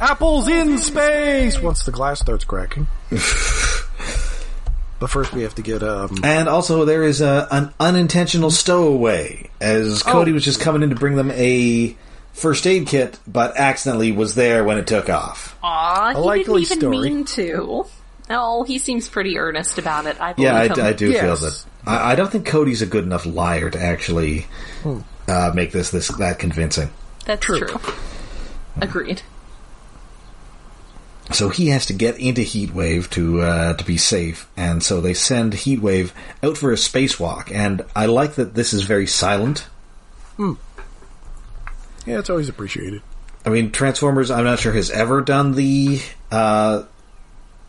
[0.00, 1.58] apples in space.
[1.60, 2.86] Once the glass starts cracking.
[3.10, 3.20] but
[5.08, 6.18] first, we have to get um.
[6.24, 10.34] And also, there is a, an unintentional stowaway, as Cody Oh.
[10.34, 11.96] was just coming in to bring them a
[12.32, 15.56] first aid kit, but accidentally was there when it took off.
[15.62, 17.10] Aw, he likely didn't even story.
[17.10, 17.86] mean to.
[18.28, 20.20] No, he seems pretty earnest about it.
[20.20, 20.80] I believe Yeah, I, him.
[20.84, 21.20] I do Yes.
[21.40, 21.64] feel that.
[21.86, 24.46] I, I don't think Cody's a good enough liar to actually
[25.28, 26.90] uh, make this this that convincing.
[27.24, 27.60] That's True.
[27.60, 27.80] true.
[28.80, 29.22] Agreed.
[31.32, 35.12] So he has to get into Heatwave to uh, to be safe, and so they
[35.14, 36.12] send Heatwave
[36.42, 37.50] out for a spacewalk.
[37.52, 39.66] And I like that this is very silent.
[40.36, 40.52] Hmm.
[42.06, 43.02] Yeah, it's always appreciated.
[43.44, 44.30] I mean, Transformers.
[44.30, 46.00] I'm not sure has ever done the
[46.30, 46.84] uh,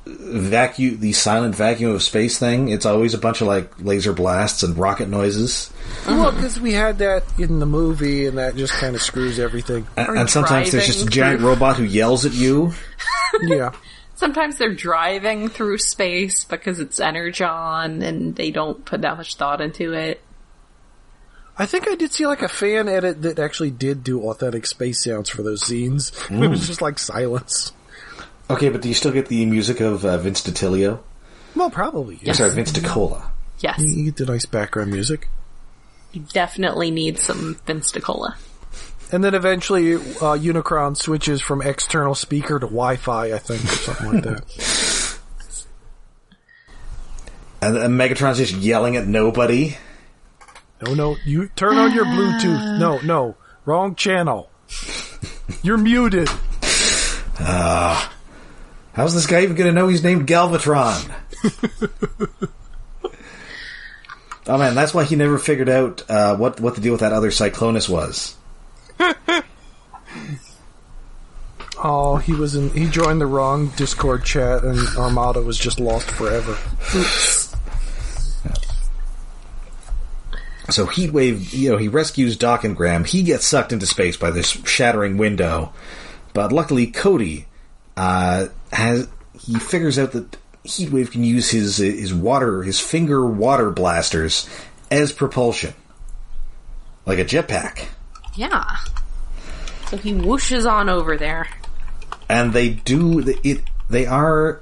[0.08, 2.70] vacuum, the silent vacuum of space thing.
[2.70, 5.72] It's always a bunch of like laser blasts and rocket noises,
[6.06, 9.88] Well, because we had that in the movie, and that just kind of screws everything.
[9.98, 12.74] and, and sometimes there's just a giant robot who yells at you.
[13.42, 13.72] yeah.
[14.16, 19.62] Sometimes they're driving through space because it's energon and they don't put that much thought
[19.62, 20.22] into it.
[21.60, 25.04] I think I did see like a fan edit that actually did do authentic space
[25.04, 26.12] sounds for those scenes.
[26.32, 27.72] It was just like silence.
[28.50, 31.00] Okay, but do you still get the music of uh, Vince DiTilio?
[31.56, 32.18] Well, probably.
[32.34, 33.30] Sorry, Vince DiCola.
[33.60, 33.80] Yes.
[33.80, 35.28] You get the nice background music.
[36.12, 38.36] He definitely need some Vinstacola.
[39.12, 44.12] And then eventually, uh, Unicron switches from external speaker to Wi-Fi, I think, or something
[44.14, 45.04] like that.
[47.60, 49.78] And, and Megatron's just yelling at nobody.
[50.86, 52.80] No, no, you turn on your Bluetooth.
[52.80, 53.36] No, no,
[53.66, 54.52] wrong channel.
[55.64, 56.30] You're muted.
[58.98, 61.14] How's this guy even going to know he's named Galvatron?
[64.48, 67.14] oh man, that's why he never figured out uh, what what the deal with that
[67.14, 68.36] other Cyclonus was.
[71.80, 72.72] Oh, he was in.
[72.72, 76.58] He joined the wrong Discord chat, and Armada was just lost forever.
[80.72, 83.04] So Heatwave, you know, he rescues Doc and Graham.
[83.04, 85.72] He gets sucked into space by this shattering window,
[86.34, 87.47] but luckily Cody
[87.98, 89.08] uh, has
[89.40, 94.48] he figures out that Heatwave can use his his water his finger water blasters
[94.90, 95.74] as propulsion,
[97.06, 97.88] like a jetpack.
[98.36, 98.64] Yeah.
[99.90, 101.48] So he whooshes on over there.
[102.30, 103.62] and they do it.
[103.90, 104.62] They are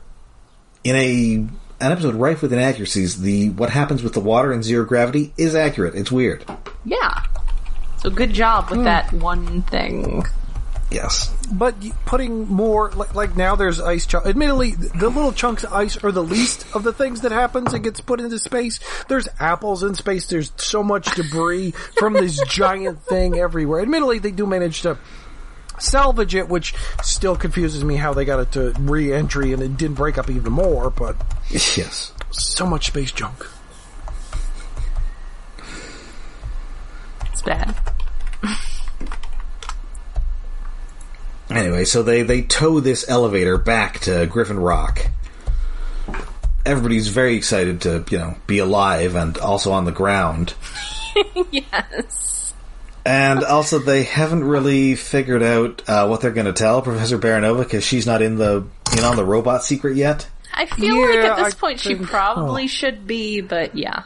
[0.84, 1.36] in a
[1.84, 3.20] an episode rife with inaccuracies.
[3.22, 5.96] The what happens with the water in zero gravity is accurate.
[5.96, 6.46] It's weird.
[6.86, 7.24] Yeah.
[7.98, 10.24] So good job with that one thing.
[10.92, 11.76] Yes, But
[12.06, 14.06] putting more like, like now, there's ice.
[14.06, 17.74] Ch- admittedly, the little chunks of ice are the least of the things that happens
[17.74, 18.80] and gets put into space.
[19.08, 20.28] There's apples in space.
[20.28, 23.82] There's so much debris from this giant thing everywhere.
[23.82, 24.98] Admittedly, they do manage to
[25.80, 29.96] salvage it, which still confuses me how they got it to re-entry and it didn't
[29.96, 30.92] break up even more.
[30.92, 31.18] But
[31.50, 32.14] yes.
[32.32, 33.46] so much space junk.
[37.32, 37.76] It's bad.
[41.50, 45.08] Anyway, so they they tow this elevator back to Griffin Rock.
[46.66, 50.56] Everybody's very excited to you know be alive and also on the ground.
[51.52, 52.54] yes.
[53.06, 57.64] And also, they haven't really figured out uh, what they're going to tell Professor Baranova
[57.64, 58.66] because she's not in the
[58.98, 60.28] in on the robot secret yet.
[60.52, 62.68] I feel like at this I point she probably oh.
[62.68, 64.04] should be, but yeah.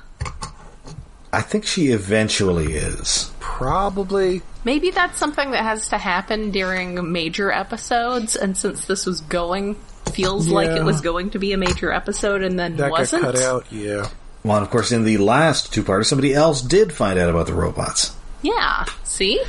[1.32, 3.32] I think she eventually is.
[3.58, 4.42] Probably.
[4.64, 9.76] Maybe that's something that has to happen during major episodes, and since this was going,
[10.14, 13.24] feels like it was going to be a major episode and then That wasn't.
[13.24, 13.66] got cut out.
[13.72, 14.08] Yeah.
[14.44, 17.48] Well, and of course, in the last two parts, somebody else did find out about
[17.48, 18.16] the robots.
[18.42, 19.44] Yeah, see?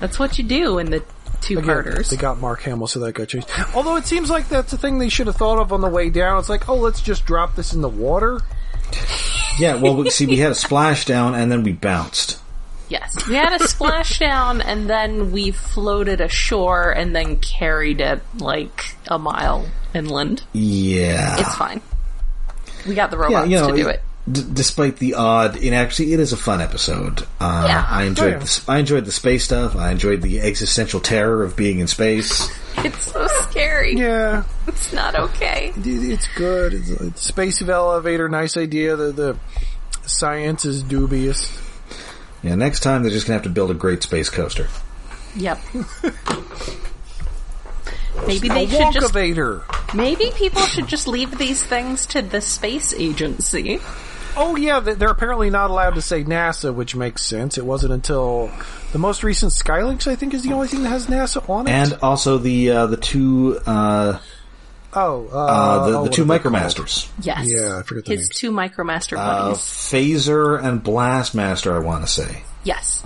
[0.00, 1.02] That's what you do in the
[1.42, 2.08] two Again, parters.
[2.10, 3.50] they got Mark Hamill, so that got changed.
[3.74, 6.08] Although it seems like that's a thing they should have thought of on the way
[6.08, 6.38] down.
[6.38, 8.40] It's like, oh, let's just drop this in the water.
[9.58, 12.38] Yeah, well, see, we had a splashdown and then we bounced.
[12.88, 13.26] Yes.
[13.28, 19.18] We had a splashdown and then we floated ashore and then carried it like a
[19.18, 20.44] mile inland.
[20.52, 21.36] Yeah.
[21.40, 21.80] It's fine.
[22.86, 24.02] We got the yeah, robots you know, to do it.
[24.30, 27.26] D- despite the odd inaccuracy, it is a fun episode.
[27.40, 27.86] Uh, Yeah.
[27.88, 29.74] I enjoyed the, I enjoyed the space stuff.
[29.76, 32.48] I enjoyed the existential terror of being in space.
[32.78, 33.96] It's so scary.
[33.96, 35.72] Yeah, It's not okay.
[35.76, 36.74] it- it's good.
[36.74, 38.96] It's, it's space elevator, nice idea.
[38.96, 39.36] The the
[40.06, 41.50] science is dubious.
[42.46, 44.68] Yeah, next time they're just gonna have to build a great space coaster.
[45.34, 45.58] Yep.
[48.26, 49.94] Maybe they should just Wonkavator.
[49.94, 53.78] maybe people should just leave these things to the space agency.
[54.36, 57.58] Oh yeah, they- they're apparently not allowed to say NASA, which makes sense.
[57.58, 58.50] It wasn't until
[58.92, 61.72] the most recent Skylynx, I think, is the only thing that has NASA on it.
[61.72, 64.18] And also the uh, the two uh,
[64.96, 66.54] oh, uh, uh, the, oh, the what two are they called?
[66.54, 67.46] micromasters, Yes.
[67.48, 68.28] Yeah, I forget the His names.
[68.30, 69.58] two micromaster uh, buddies.
[69.58, 71.72] Phaser and Blastmaster.
[71.72, 72.42] I want to say.
[72.64, 73.04] yes.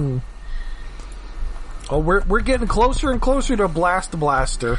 [1.92, 4.78] Oh, we're we're getting closer and closer to Blast Blaster.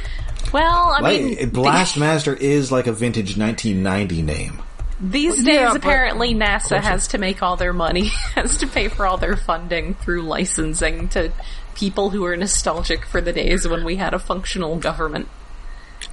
[0.54, 4.62] Well, I Like, mean, Blastmaster is like a vintage 1990 name.
[5.00, 8.06] These Well, days, yeah, apparently, NASA has to make all their money,
[8.36, 11.32] has to pay for all their funding through licensing to
[11.76, 15.28] people who are nostalgic for the days when we had a functional government.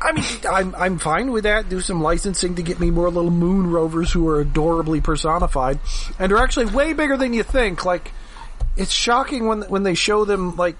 [0.00, 1.68] I mean, I'm I'm fine with that.
[1.68, 5.80] Do some licensing to get me more little moon rovers who are adorably personified,
[6.18, 7.84] and are actually way bigger than you think.
[7.84, 8.12] Like,
[8.76, 10.76] it's shocking when when they show them like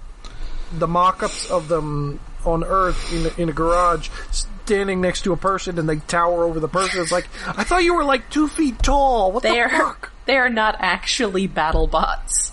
[0.71, 5.37] the mock-ups of them on Earth in a, in a garage, standing next to a
[5.37, 7.01] person, and they tower over the person.
[7.01, 9.31] It's like I thought you were like two feet tall.
[9.31, 10.11] What They the fuck?
[10.25, 12.51] they are not actually battle bots.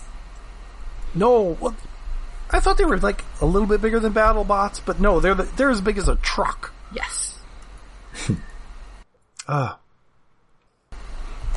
[1.15, 1.75] No, what?
[2.49, 5.43] I thought they were like a little bit bigger than BattleBots, but no, they're the,
[5.43, 6.73] they're as big as a truck.
[6.93, 7.39] Yes.
[9.49, 9.77] Ah.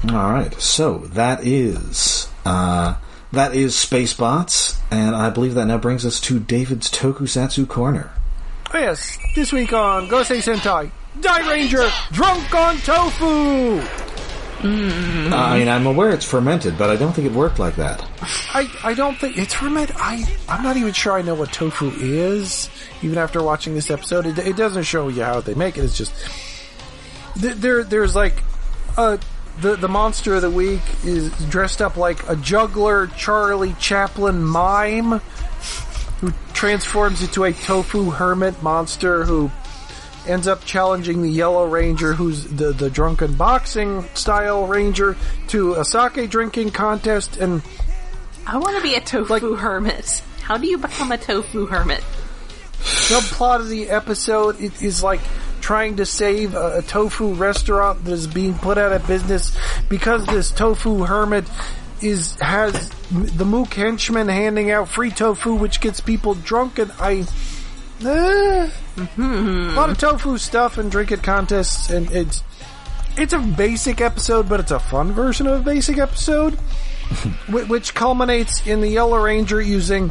[0.08, 2.94] All right, so that is uh,
[3.32, 8.12] that is Spacebots, and I believe that now brings us to David's Tokusatsu corner.
[8.72, 14.09] Oh, yes, this week on Gosei Sentai, Dairanger, Drunk on Tofu!
[14.62, 18.04] Uh, I mean, I'm aware it's fermented, but I don't think it worked like that.
[18.52, 19.96] I, I don't think it's fermented.
[19.98, 22.68] I I'm not even sure I know what tofu is.
[23.02, 25.84] Even after watching this episode, it, it doesn't show you how they make it.
[25.84, 26.12] It's just
[27.40, 27.84] th- there.
[27.84, 28.42] There's like
[28.98, 29.16] uh
[29.60, 35.20] the the monster of the week is dressed up like a juggler Charlie Chaplin mime
[36.20, 39.50] who transforms into a tofu hermit monster who
[40.30, 45.16] ends up challenging the Yellow Ranger, who's the the drunken boxing style ranger,
[45.48, 47.62] to a sake drinking contest and.
[48.46, 50.22] I want to be a tofu hermit.
[50.42, 52.02] How do you become a tofu hermit?
[52.80, 55.20] subplot of the episode it is like
[55.60, 59.56] trying to save a, a tofu restaurant that is being put out of business
[59.88, 61.44] because this tofu hermit
[62.00, 67.26] is has the mook henchman handing out free tofu which gets people drunk and I
[68.04, 68.70] eh,
[69.18, 69.22] a
[69.74, 72.42] lot of tofu stuff and drink it contests and it's
[73.16, 76.54] it's a basic episode but it's a fun version of a basic episode
[77.48, 80.10] which culminates in the Yellow Ranger using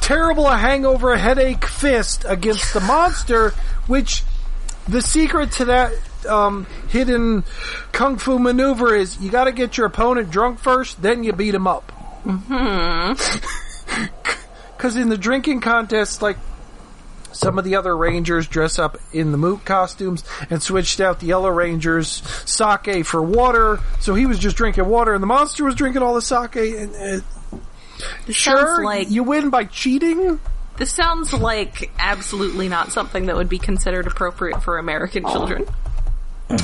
[0.00, 3.50] terrible hangover headache fist against the monster,
[3.86, 4.24] which
[4.88, 5.92] the secret to that
[6.26, 7.44] um, hidden
[7.92, 11.54] kung fu maneuver is you got to get your opponent drunk first, then you beat
[11.54, 11.92] him up.
[14.76, 16.36] Because in the drinking contest, like
[17.38, 21.26] some of the other Rangers dress up in the moot costumes and switched out the
[21.26, 23.78] Yellow Rangers sake for water.
[24.00, 26.56] So he was just drinking water, and the monster was drinking all the sake.
[26.56, 30.40] And uh, sure, like you win by cheating.
[30.78, 35.64] this sounds like absolutely not something that would be considered appropriate for American children.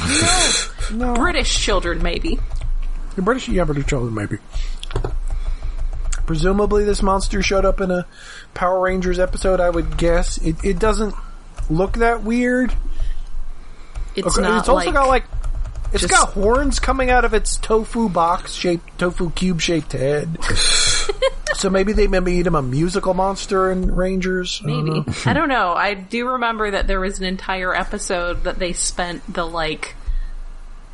[0.93, 2.39] No, British children, maybe.
[3.17, 4.37] The British, yeah, British children maybe.
[6.27, 8.07] Presumably, this monster showed up in a
[8.55, 9.61] Power Rangers episode.
[9.61, 11.15] I would guess it, it doesn't
[11.69, 12.75] look that weird.
[14.17, 15.25] It's Okay, not it's also like, got like
[15.93, 20.39] it's just- got horns coming out of its tofu box shaped, tofu cube shaped head.
[21.55, 24.61] so maybe they made him a musical monster in Rangers.
[24.65, 25.17] I don't maybe.
[25.27, 25.73] I don't know.
[25.73, 29.95] I do remember that there was an entire episode that they spent the like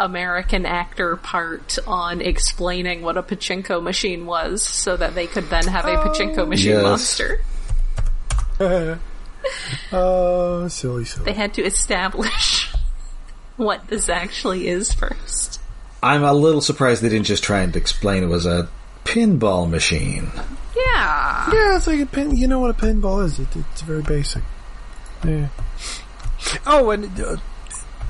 [0.00, 5.66] American actor part on explaining what a pachinko machine was so that they could then
[5.66, 6.82] have a pachinko machine Yes.
[6.82, 7.40] monster.
[9.92, 11.24] Oh, silly, silly.
[11.24, 12.70] They had to establish
[13.56, 15.60] what this actually is first.
[16.02, 18.68] I'm a little surprised they didn't just try and explain it was a
[19.04, 20.30] pinball machine.
[20.76, 21.50] Yeah.
[21.52, 22.36] Yeah, it's like a pin.
[22.36, 23.38] You know what a pinball is?
[23.38, 24.42] It, it's very basic.
[25.24, 25.48] Yeah.
[26.66, 27.36] Oh, and uh,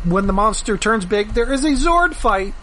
[0.05, 2.55] when the monster turns big, there is a Zord fight,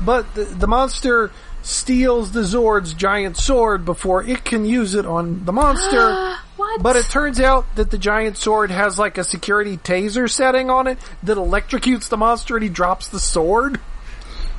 [0.00, 1.30] but the, the monster
[1.62, 6.36] steals the Zord's giant sword before it can use it on the monster.
[6.58, 6.82] What?
[6.82, 10.88] But it turns out that the giant sword has like a security taser setting on
[10.88, 13.78] it that electrocutes the monster and he drops the sword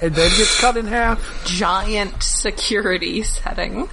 [0.01, 1.45] and then gets cut in half.
[1.45, 3.89] giant security setting.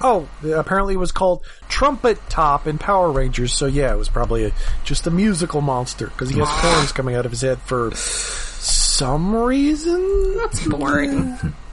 [0.00, 3.52] Oh, apparently it was called Trumpet Top in Power Rangers.
[3.54, 7.14] So yeah, it was probably a, just a musical monster because he has horns coming
[7.14, 10.36] out of his head for some reason.
[10.36, 11.38] That's boring.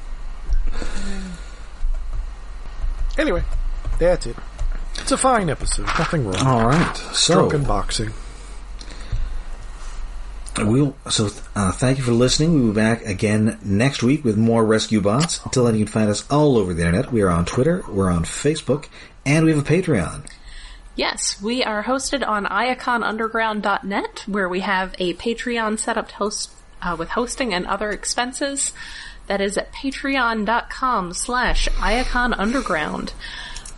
[3.18, 3.44] Anyway,
[4.00, 4.36] that's it.
[4.96, 5.86] It's a fine episode.
[5.86, 6.46] Nothing wrong.
[6.46, 8.14] All right, so Drunken boxing.
[10.58, 12.54] We'll so uh, thank you for listening.
[12.54, 15.44] We'll be back again next week with more Rescue Bots.
[15.46, 17.12] Until then, you can find us all over the internet.
[17.12, 18.88] We are on Twitter, we're on Facebook,
[19.26, 20.30] and we have a Patreon.
[20.96, 26.52] Yes, we are hosted on iaconunderground.net, where we have a Patreon set up to host,
[26.82, 28.74] uh, with hosting and other expenses.
[29.28, 33.14] That is at patreon.com slash iaconunderground.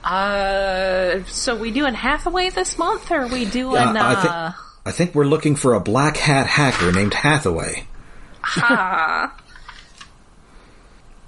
[0.04, 4.54] Uh, so we doing Hathaway this month, or we doing, Uh,
[4.86, 7.86] I, think, we're looking for a black hat hacker named Hathaway.
[8.42, 9.34] ha,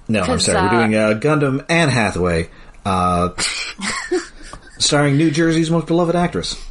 [0.08, 0.58] No, I'm sorry.
[0.58, 2.50] uh, we're doing uh, Gundam and Hathaway,
[2.84, 3.30] uh,
[4.78, 6.62] starring New Jersey's most beloved actress.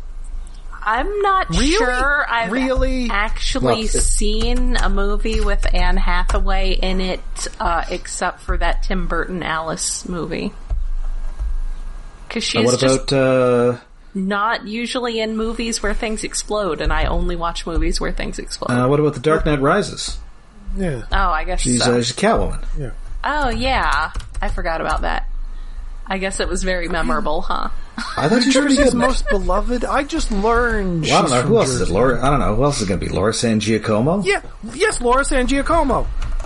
[0.87, 1.71] I'm not Really?
[1.71, 3.09] sure I've Really?
[3.09, 9.07] actually Well, seen a movie with Anne Hathaway in it, uh, except for that Tim
[9.07, 10.53] Burton Alice movie.
[12.29, 13.77] Cause Uh, she's what just about uh,
[14.15, 18.71] not usually in movies where things explode, and I only watch movies where things explode.
[18.73, 20.17] uh, what about The Dark Knight Rises?
[20.75, 21.93] Yeah, oh, I guess She's so.
[21.97, 22.63] uh, she's Catwoman.
[22.79, 22.91] yeah.
[23.23, 24.11] oh, yeah.
[24.41, 25.27] I forgot about that.
[26.07, 27.69] I guess it was very memorable, huh?
[28.17, 28.93] I thought she was pretty Jersey's good.
[28.93, 29.07] in that.
[29.07, 29.85] most beloved.
[29.85, 31.03] I just learned.
[31.03, 31.91] Well, I don't know from who else is Jersey.
[31.91, 31.95] it.
[31.95, 32.23] Laura.
[32.25, 33.11] I don't know who else is going to be.
[33.11, 34.21] Laura San Giacomo.
[34.23, 34.41] Yeah,
[34.73, 36.05] yes, Laura San Giacomo.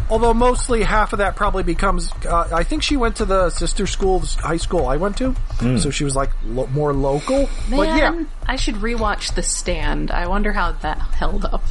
[0.10, 3.86] Although mostly half of that probably becomes, uh, I think she went to the sister
[3.86, 5.36] school, high school I went to,
[5.78, 7.42] so she was like lo- more local.
[7.70, 10.10] Man, but yeah, I should rewatch The Stand.
[10.10, 11.64] I wonder how that held up.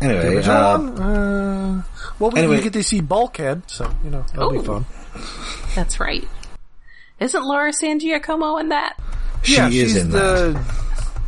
[0.00, 0.78] Anyway, original uh.
[1.78, 1.82] Uh,
[2.18, 2.62] Well, we Anyway.
[2.62, 4.86] get to see Bulkhead, so you know that'll be fun.
[5.74, 6.26] That's right.
[7.20, 8.98] Isn't Laura San Giacomo in that?
[9.42, 10.18] She yeah, is she's in the
[10.54, 10.76] that.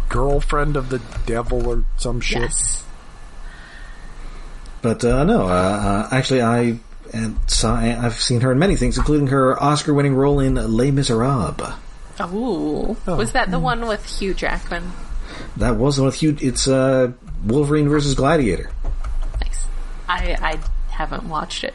[0.09, 2.43] girlfriend of the devil or some shit.
[2.43, 2.85] Yes.
[4.83, 6.79] But uh, no, uh, uh, actually, I
[7.13, 11.75] and saw, I've seen her in many things, including her Oscar-winning role in Les Miserables.
[12.21, 12.97] Ooh.
[13.07, 14.93] Was that the one with Hugh Jackman?
[15.57, 16.37] That was the one with Hugh.
[16.41, 17.13] It's uh,
[17.47, 18.71] Wolverine versus Gladiator.
[19.41, 19.67] Nice.
[20.09, 20.59] I I
[20.91, 21.75] haven't watched it.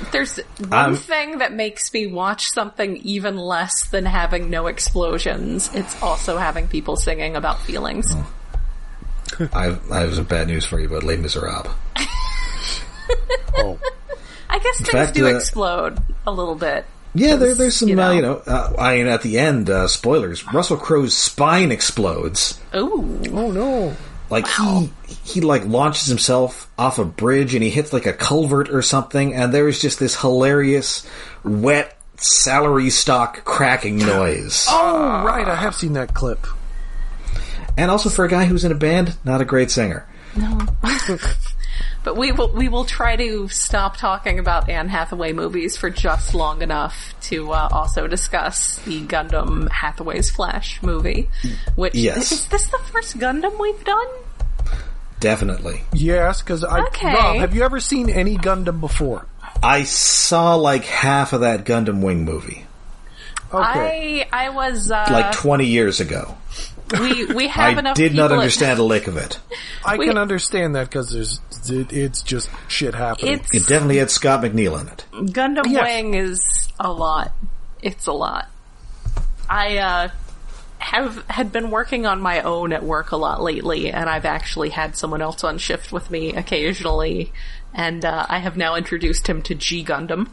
[0.00, 4.66] If There's one I'm- thing that makes me watch something even less than having no
[4.68, 5.70] explosions.
[5.74, 8.14] It's also having people singing about feelings.
[9.52, 11.74] I, I have some bad news for you about Les Miserables.
[13.58, 13.78] Oh,
[14.50, 16.84] I guess things fact, do uh, explode a little bit.
[17.14, 18.04] Yeah, there, there's some, you you know.
[18.04, 20.44] know, uh, you know uh, I mean, at the end, uh, spoilers.
[20.52, 22.60] Russell Crowe's spine explodes.
[22.74, 23.22] Ooh.
[23.32, 23.96] oh no!
[24.28, 24.90] Like he
[25.24, 29.34] he like launches himself off a bridge and he hits like a culvert or something,
[29.34, 31.08] and there is just this hilarious
[31.44, 34.66] wet celery stalk cracking noise.
[34.68, 36.46] Oh right, I have seen that clip.
[37.78, 40.06] And also for a guy who's in a band, not a great singer.
[42.06, 46.34] But we will we will try to stop talking about Anne Hathaway movies for just
[46.36, 51.28] long enough to uh, also discuss the Gundam Hathaway's Flash movie.
[51.74, 52.30] Which Yes.
[52.30, 54.06] is this the first Gundam we've done?
[55.18, 55.82] Definitely.
[55.92, 57.12] Yes, because I Okay.
[57.12, 59.26] Rob, have you ever seen any Gundam before?
[59.60, 62.66] I saw like half of that Gundam Wing movie,
[63.52, 66.36] Okay, I I was uh, like 20 years ago.
[67.00, 67.96] we we have I enough.
[67.96, 69.40] did not people at- understand a lick of it.
[69.84, 71.40] I we- can understand that because there's
[71.70, 73.34] it, it's just shit happening.
[73.34, 75.04] It's It definitely had Scott McNeil in it.
[75.32, 75.84] Gundam Yes.
[75.84, 77.32] Wing is a lot.
[77.82, 78.48] It's a lot.
[79.48, 80.08] I uh,
[80.78, 84.70] have had been working on my own at work a lot lately, and I've actually
[84.70, 87.32] had someone else on shift with me occasionally,
[87.74, 90.28] and uh, I have now introduced him to G Gundam.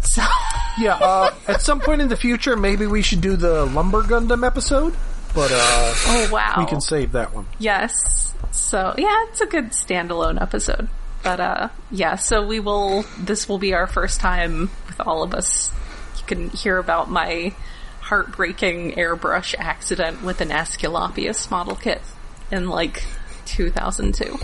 [0.00, 0.22] So
[0.78, 4.46] yeah, uh, at some point in the future, maybe we should do the Lumber Gundam
[4.46, 4.94] episode,
[5.34, 7.46] but uh, oh wow, we can save that one.
[7.58, 8.34] Yes.
[8.52, 10.88] So yeah, it's a good standalone episode.
[11.22, 15.34] But uh yeah, so we will this will be our first time with all of
[15.34, 15.70] us.
[16.18, 17.54] You can hear about my
[18.00, 22.02] heartbreaking airbrush accident with an Aesculapius model kit
[22.50, 23.04] in like
[23.46, 24.38] 2002.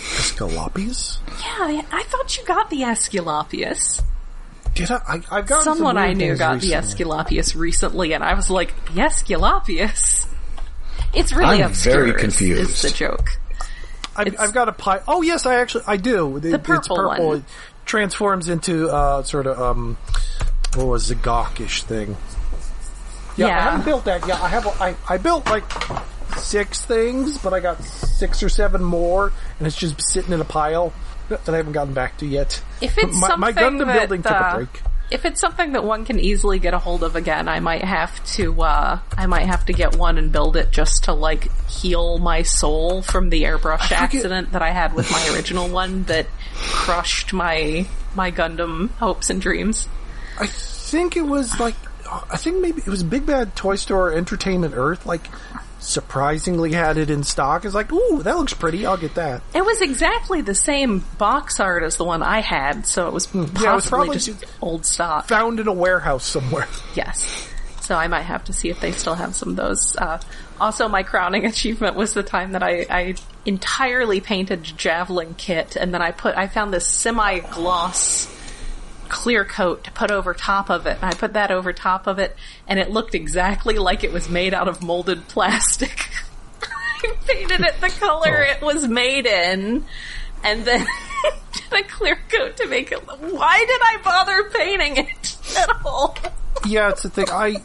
[0.00, 1.18] Escalopius?
[1.28, 4.02] Yeah, I thought you got the Aesculapius.
[4.74, 5.00] Did I?
[5.08, 9.00] I I've got Someone I knew got the Aesculapius recently, and I was like, the
[9.00, 10.26] Aesculapius?
[11.14, 11.94] It's really I'm obscure.
[11.94, 12.70] very is- confused.
[12.70, 13.28] Is the joke?
[14.16, 15.00] I've, I've got a pie.
[15.08, 16.36] Oh yes, I actually I do.
[16.36, 17.26] It- it's purple purple.
[17.28, 17.36] one.
[17.38, 17.44] It
[17.86, 19.96] transforms into uh, sort of um,
[20.74, 22.16] what was a gawkish thing.
[23.36, 24.40] Yeah, I haven't built that yet.
[24.40, 24.66] I have.
[24.80, 25.64] I I built like
[26.36, 30.44] six things, but I got six or seven more, and it's just sitting in a
[30.44, 30.92] pile
[31.28, 32.62] that I haven't gotten back to yet.
[32.80, 34.82] If it's my, my Gundam that, building took uh, a break.
[35.10, 38.24] If it's something that one can easily get a hold of again, I might have
[38.34, 42.18] to, uh, I might have to get one and build it just to like heal
[42.18, 47.32] my soul from the airbrush accident that I had with my original one that crushed
[47.32, 49.88] my, my Gundam hopes and dreams.
[50.38, 51.74] I think it was like
[52.10, 55.06] I think maybe it was Big Bad Toy Store Entertainment Earth.
[55.06, 55.26] Like
[55.80, 57.64] surprisingly had it in stock.
[57.64, 58.86] It's like, ooh, that looks pretty.
[58.86, 59.42] I'll get that.
[59.54, 63.26] It was exactly the same box art as the one I had, so it was
[63.26, 63.64] possibly Hmm.
[63.64, 65.26] Yeah, it was probably just just- old stock.
[65.28, 66.68] Found in a warehouse somewhere.
[66.94, 67.46] Yes.
[67.80, 69.96] So I might have to see if they still have some of those.
[69.96, 70.20] Uh,
[70.60, 73.14] also, my crowning achievement was the time that I, I
[73.44, 78.26] entirely painted Javelin kit, and then I put I found this semi-gloss
[79.10, 80.96] clear coat to put over top of it.
[80.96, 82.36] And I put that over top of it,
[82.66, 86.08] and it looked exactly like it was made out of molded plastic.
[86.62, 88.52] I painted it the color oh.
[88.52, 89.84] it was made in,
[90.44, 90.86] and then
[91.52, 92.98] did a clear coat to make it.
[92.98, 96.16] Why did I bother painting it at all?
[96.66, 97.26] Yeah, it's the thing.
[97.30, 97.56] I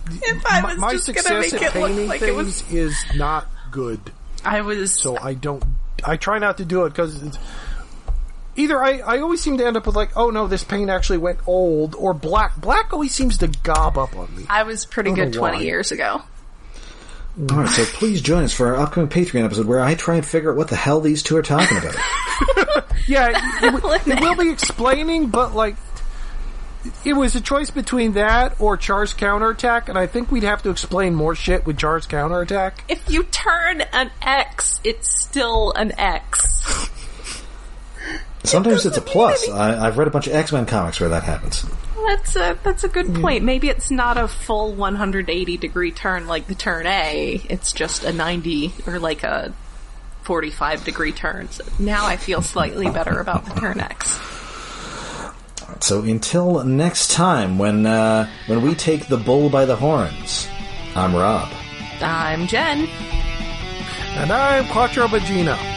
[0.50, 3.48] I my, was my just success make at it painting like things was- is not
[3.72, 4.00] good.
[4.44, 5.64] I was So I don't.
[6.04, 7.22] I try not to do it because
[8.56, 11.18] either I, I always seem to end up with like, oh no, this paint actually
[11.20, 12.56] went old, or black.
[12.60, 14.46] Black always seems to gob up on me.
[14.50, 15.64] I was pretty I good 20 why.
[15.64, 16.22] year ago.
[17.38, 20.26] All right, so please join us for our upcoming Patreon episode where I try and
[20.26, 21.96] figure out what the hell these two are talking about.
[23.08, 23.30] Yeah,
[23.62, 25.76] it, it, it will be explaining, but like,
[27.04, 30.70] it was a choice between that or Char's counterattack, and I think we'd have to
[30.70, 32.84] explain more shit with Char's counterattack.
[32.88, 36.90] If you turn an X, it's still an X.
[38.46, 39.50] Sometimes it's a plus.
[39.50, 41.66] I, I've read a bunch of X Men comics where that happens.
[42.08, 43.44] That's a that's a good point.
[43.44, 47.42] Maybe it's not a full 180 degree turn like the turn A.
[47.50, 49.54] It's just a 90 or like a
[50.24, 51.50] 45 degree turn.
[51.50, 54.20] So now I feel slightly better about the turn X.
[55.82, 60.48] So until next time, when uh, when we take the bull by the horns,
[60.96, 61.52] I'm Rob.
[62.02, 62.88] I'm Jen.
[64.16, 65.75] And I'm Quattro Bajeena.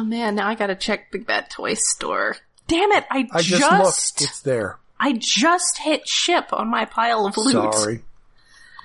[0.00, 2.34] Oh man, now I gotta check Big Bad Toy Store.
[2.66, 3.04] Damn it!
[3.10, 4.22] I, I just, looked.
[4.22, 4.78] It's there.
[4.98, 7.74] I just hit ship on my pile of loot.
[7.74, 8.00] Sorry.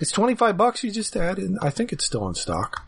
[0.02, 1.58] It's 25 bucks you just added.
[1.62, 2.86] I think it's still in stock.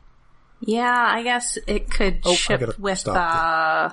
[0.60, 3.92] Yeah, I guess it could Oh, ship with uh,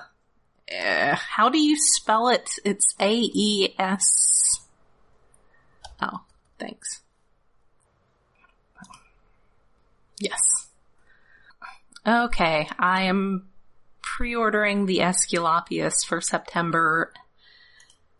[0.69, 2.49] uh how do you spell it?
[2.65, 4.59] It's A E S
[6.01, 6.19] Oh,
[6.59, 7.03] thanks.
[10.19, 10.67] Yes.
[12.05, 13.47] Okay, I am
[14.15, 17.11] pre-ordering the Aesculapius for September.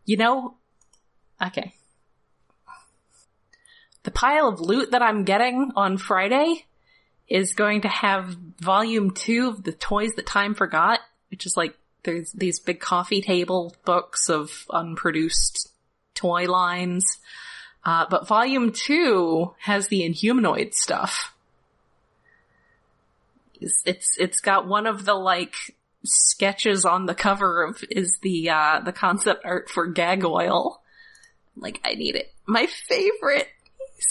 [0.03, 0.57] You know,
[1.41, 1.73] okay.
[4.03, 6.65] The pile of loot that I'm getting on Friday
[7.29, 10.99] is going to have volume two of the toys that time forgot,
[11.31, 15.71] which is like there's these big coffee table books of unproduced
[16.13, 17.19] toy lines.
[17.85, 21.33] Uh, but volume two has the Inhumanoid stuff.
[23.61, 25.55] It's, it's it's got one of the like
[26.05, 30.81] sketches on the cover of is the uh the concept art for gag oil.
[31.55, 32.33] Like I need it.
[32.45, 33.47] My favorite.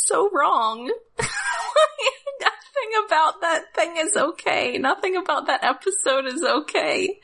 [0.06, 0.90] So wrong.
[1.18, 4.78] Nothing about that thing is okay.
[4.78, 7.20] Nothing about that episode is okay.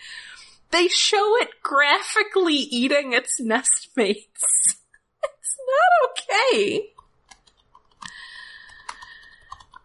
[0.71, 4.77] They show it graphically eating its nest mates.
[5.23, 6.93] It's not okay.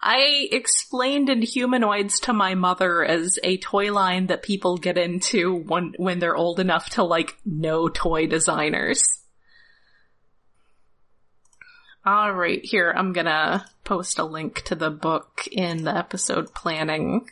[0.07, 5.95] I explained Inhumanoids to my mother as a toy line that people get into when,
[5.97, 9.01] when they're old enough to like know toy designers.
[12.05, 17.27] Alright, here, I'm gonna post a link to the book in the episode planning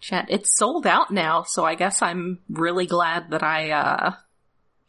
[0.00, 0.28] chat.
[0.30, 4.12] It's sold out now, so I guess I'm really glad that I, uh,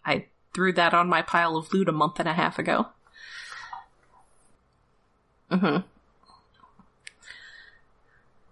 [0.05, 2.87] I threw that on my pile of loot a month and a half ago.
[5.51, 5.79] Mm-hmm.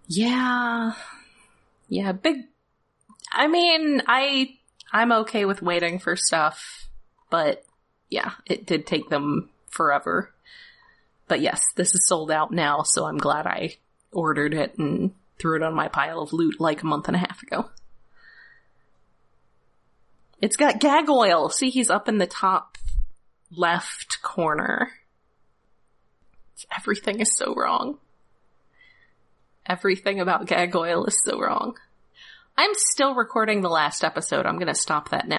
[0.08, 0.92] Yeah.
[1.88, 2.44] Yeah, big,
[3.30, 4.56] I mean, I,
[4.92, 6.88] I'm okay with waiting for stuff,
[7.30, 7.64] but
[8.10, 10.32] yeah, it did take them forever.
[11.28, 13.76] But yes, this is sold out now, so I'm glad I
[14.12, 17.20] ordered it and threw it on my pile of loot like a month and a
[17.20, 17.68] half ago.
[20.40, 21.50] It's got gag oil.
[21.50, 22.78] See, he's up in the top
[23.50, 24.90] left corner.
[26.76, 27.98] Everything is so wrong.
[29.68, 31.76] Everything about gag oil is so wrong.
[32.56, 34.46] I'm still recording the last episode.
[34.46, 35.36] I'm gonna stop that now.